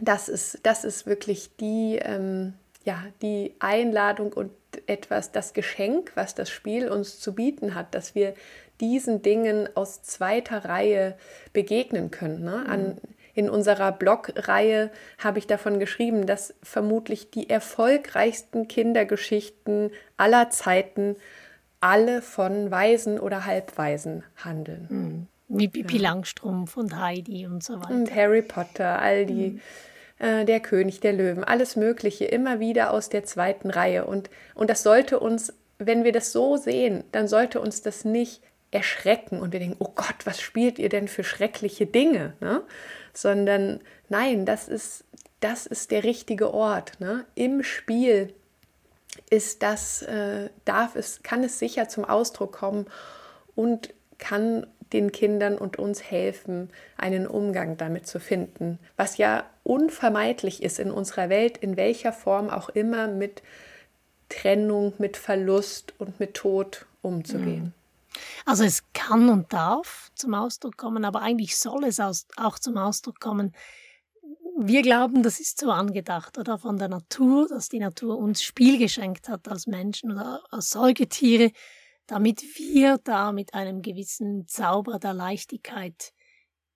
das 0.00 0.28
ist, 0.28 0.58
das 0.64 0.84
ist 0.84 1.06
wirklich 1.06 1.56
die, 1.56 1.98
ähm, 2.02 2.54
ja, 2.84 3.04
die 3.22 3.54
Einladung 3.60 4.32
und 4.32 4.50
etwas, 4.86 5.32
das 5.32 5.52
Geschenk, 5.52 6.12
was 6.14 6.34
das 6.34 6.50
Spiel 6.50 6.88
uns 6.88 7.18
zu 7.20 7.34
bieten 7.34 7.74
hat, 7.74 7.94
dass 7.94 8.14
wir 8.14 8.34
diesen 8.80 9.22
Dingen 9.22 9.68
aus 9.74 10.02
zweiter 10.02 10.64
Reihe 10.64 11.16
begegnen 11.52 12.10
können. 12.10 12.44
Ne? 12.44 12.64
An, 12.68 12.82
mhm. 12.82 12.98
in 13.34 13.50
unserer 13.50 13.92
Blogreihe 13.92 14.90
habe 15.18 15.38
ich 15.38 15.46
davon 15.46 15.78
geschrieben, 15.78 16.26
dass 16.26 16.54
vermutlich 16.62 17.30
die 17.30 17.48
erfolgreichsten 17.48 18.68
Kindergeschichten 18.68 19.90
aller 20.16 20.50
Zeiten 20.50 21.16
alle 21.80 22.22
von 22.22 22.70
Waisen 22.70 23.18
oder 23.18 23.44
Halbwaisen 23.44 24.24
handeln. 24.36 24.86
Mhm. 24.88 25.26
Wie 25.48 25.68
Pippi 25.68 25.96
ja. 25.96 26.10
Langstrumpf 26.10 26.76
und 26.76 26.98
Heidi 26.98 27.46
und 27.46 27.62
so 27.62 27.74
weiter. 27.78 27.90
Und 27.90 28.14
Harry 28.14 28.42
Potter, 28.42 29.00
all 29.00 29.26
die. 29.26 29.50
Mhm 29.50 29.60
äh, 30.22 30.44
der 30.44 30.60
König 30.60 31.00
der 31.00 31.12
Löwen, 31.12 31.42
alles 31.42 31.74
Mögliche, 31.74 32.26
immer 32.26 32.60
wieder 32.60 32.92
aus 32.92 33.08
der 33.08 33.24
zweiten 33.24 33.70
Reihe. 33.70 34.04
Und, 34.06 34.30
und 34.54 34.70
das 34.70 34.84
sollte 34.84 35.18
uns, 35.18 35.52
wenn 35.78 36.04
wir 36.04 36.12
das 36.12 36.30
so 36.30 36.56
sehen, 36.56 37.02
dann 37.10 37.26
sollte 37.26 37.60
uns 37.60 37.82
das 37.82 38.04
nicht 38.04 38.40
erschrecken 38.70 39.40
und 39.40 39.52
wir 39.52 39.58
denken, 39.58 39.76
oh 39.80 39.90
Gott, 39.94 40.24
was 40.24 40.40
spielt 40.40 40.78
ihr 40.78 40.88
denn 40.88 41.08
für 41.08 41.24
schreckliche 41.24 41.86
Dinge? 41.86 42.34
Ne? 42.38 42.62
Sondern 43.12 43.80
nein, 44.08 44.46
das 44.46 44.68
ist, 44.68 45.04
das 45.40 45.66
ist 45.66 45.90
der 45.90 46.04
richtige 46.04 46.54
Ort. 46.54 47.00
Ne? 47.00 47.24
Im 47.34 47.64
Spiel 47.64 48.32
ist 49.28 49.64
das, 49.64 50.02
äh, 50.02 50.50
darf 50.64 50.94
es, 50.94 51.24
kann 51.24 51.42
es 51.42 51.58
sicher 51.58 51.88
zum 51.88 52.04
Ausdruck 52.04 52.52
kommen 52.52 52.86
und 53.56 53.92
kann 54.18 54.68
den 54.92 55.12
Kindern 55.12 55.56
und 55.58 55.78
uns 55.78 56.02
helfen, 56.02 56.70
einen 56.96 57.26
Umgang 57.26 57.76
damit 57.76 58.06
zu 58.06 58.20
finden, 58.20 58.78
was 58.96 59.16
ja 59.16 59.44
unvermeidlich 59.64 60.62
ist 60.62 60.78
in 60.78 60.90
unserer 60.90 61.28
Welt, 61.28 61.56
in 61.58 61.76
welcher 61.76 62.12
Form 62.12 62.50
auch 62.50 62.68
immer 62.68 63.08
mit 63.08 63.42
Trennung, 64.28 64.94
mit 64.98 65.16
Verlust 65.16 65.94
und 65.98 66.18
mit 66.18 66.34
Tod 66.34 66.86
umzugehen. 67.02 67.64
Mhm. 67.64 67.72
Also 68.44 68.64
es 68.64 68.82
kann 68.92 69.28
und 69.28 69.52
darf 69.52 70.10
zum 70.14 70.34
Ausdruck 70.34 70.76
kommen, 70.76 71.04
aber 71.04 71.22
eigentlich 71.22 71.56
soll 71.56 71.84
es 71.84 72.00
auch 72.00 72.58
zum 72.58 72.76
Ausdruck 72.76 73.20
kommen. 73.20 73.54
Wir 74.58 74.82
glauben, 74.82 75.22
das 75.22 75.40
ist 75.40 75.58
so 75.58 75.70
angedacht 75.70 76.36
oder 76.38 76.58
von 76.58 76.78
der 76.78 76.88
Natur, 76.88 77.48
dass 77.48 77.68
die 77.68 77.78
Natur 77.78 78.18
uns 78.18 78.42
Spiel 78.42 78.78
geschenkt 78.78 79.28
hat 79.28 79.48
als 79.48 79.66
Menschen 79.66 80.12
oder 80.12 80.42
als 80.50 80.70
Säugetiere, 80.70 81.52
damit 82.12 82.42
wir 82.58 82.98
da 82.98 83.32
mit 83.32 83.54
einem 83.54 83.80
gewissen 83.80 84.46
Zauber 84.46 84.98
der 84.98 85.14
Leichtigkeit 85.14 86.12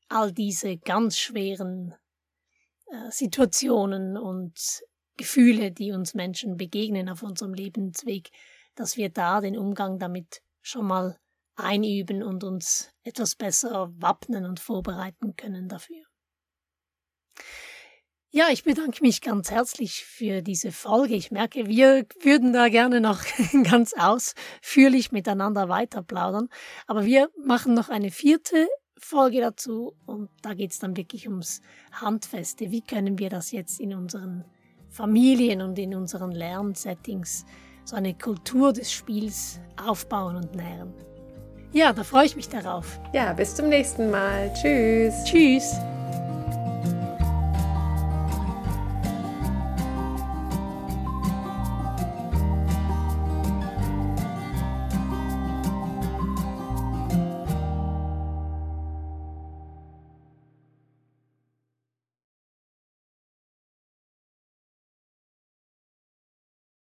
all 0.08 0.32
diese 0.32 0.78
ganz 0.78 1.18
schweren 1.18 1.94
äh, 2.86 3.10
Situationen 3.10 4.16
und 4.16 4.82
Gefühle, 5.18 5.72
die 5.72 5.92
uns 5.92 6.14
Menschen 6.14 6.56
begegnen 6.56 7.10
auf 7.10 7.22
unserem 7.22 7.52
Lebensweg, 7.52 8.30
dass 8.76 8.96
wir 8.96 9.10
da 9.10 9.42
den 9.42 9.58
Umgang 9.58 9.98
damit 9.98 10.40
schon 10.62 10.86
mal 10.86 11.20
einüben 11.54 12.22
und 12.22 12.42
uns 12.42 12.94
etwas 13.02 13.34
besser 13.34 13.92
wappnen 14.00 14.46
und 14.46 14.58
vorbereiten 14.58 15.36
können 15.36 15.68
dafür. 15.68 16.06
Ja, 18.36 18.48
ich 18.52 18.64
bedanke 18.64 19.00
mich 19.00 19.22
ganz 19.22 19.50
herzlich 19.50 20.04
für 20.04 20.42
diese 20.42 20.70
Folge. 20.70 21.14
Ich 21.14 21.30
merke, 21.30 21.68
wir 21.68 22.04
würden 22.20 22.52
da 22.52 22.68
gerne 22.68 23.00
noch 23.00 23.20
ganz 23.64 23.94
ausführlich 23.98 25.10
miteinander 25.10 25.70
weiter 25.70 26.02
plaudern. 26.02 26.50
Aber 26.86 27.06
wir 27.06 27.30
machen 27.42 27.72
noch 27.72 27.88
eine 27.88 28.10
vierte 28.10 28.68
Folge 28.98 29.40
dazu 29.40 29.94
und 30.04 30.28
da 30.42 30.52
geht 30.52 30.72
es 30.72 30.78
dann 30.78 30.98
wirklich 30.98 31.26
ums 31.28 31.62
Handfeste. 31.92 32.70
Wie 32.70 32.82
können 32.82 33.18
wir 33.18 33.30
das 33.30 33.52
jetzt 33.52 33.80
in 33.80 33.94
unseren 33.94 34.44
Familien 34.90 35.62
und 35.62 35.78
in 35.78 35.94
unseren 35.94 36.32
Lernsettings 36.32 37.46
so 37.86 37.96
eine 37.96 38.12
Kultur 38.12 38.74
des 38.74 38.92
Spiels 38.92 39.60
aufbauen 39.82 40.36
und 40.36 40.54
nähren? 40.54 40.92
Ja, 41.72 41.94
da 41.94 42.04
freue 42.04 42.26
ich 42.26 42.36
mich 42.36 42.50
darauf. 42.50 43.00
Ja, 43.14 43.32
bis 43.32 43.54
zum 43.54 43.70
nächsten 43.70 44.10
Mal. 44.10 44.52
Tschüss. 44.52 45.24
Tschüss. 45.24 45.76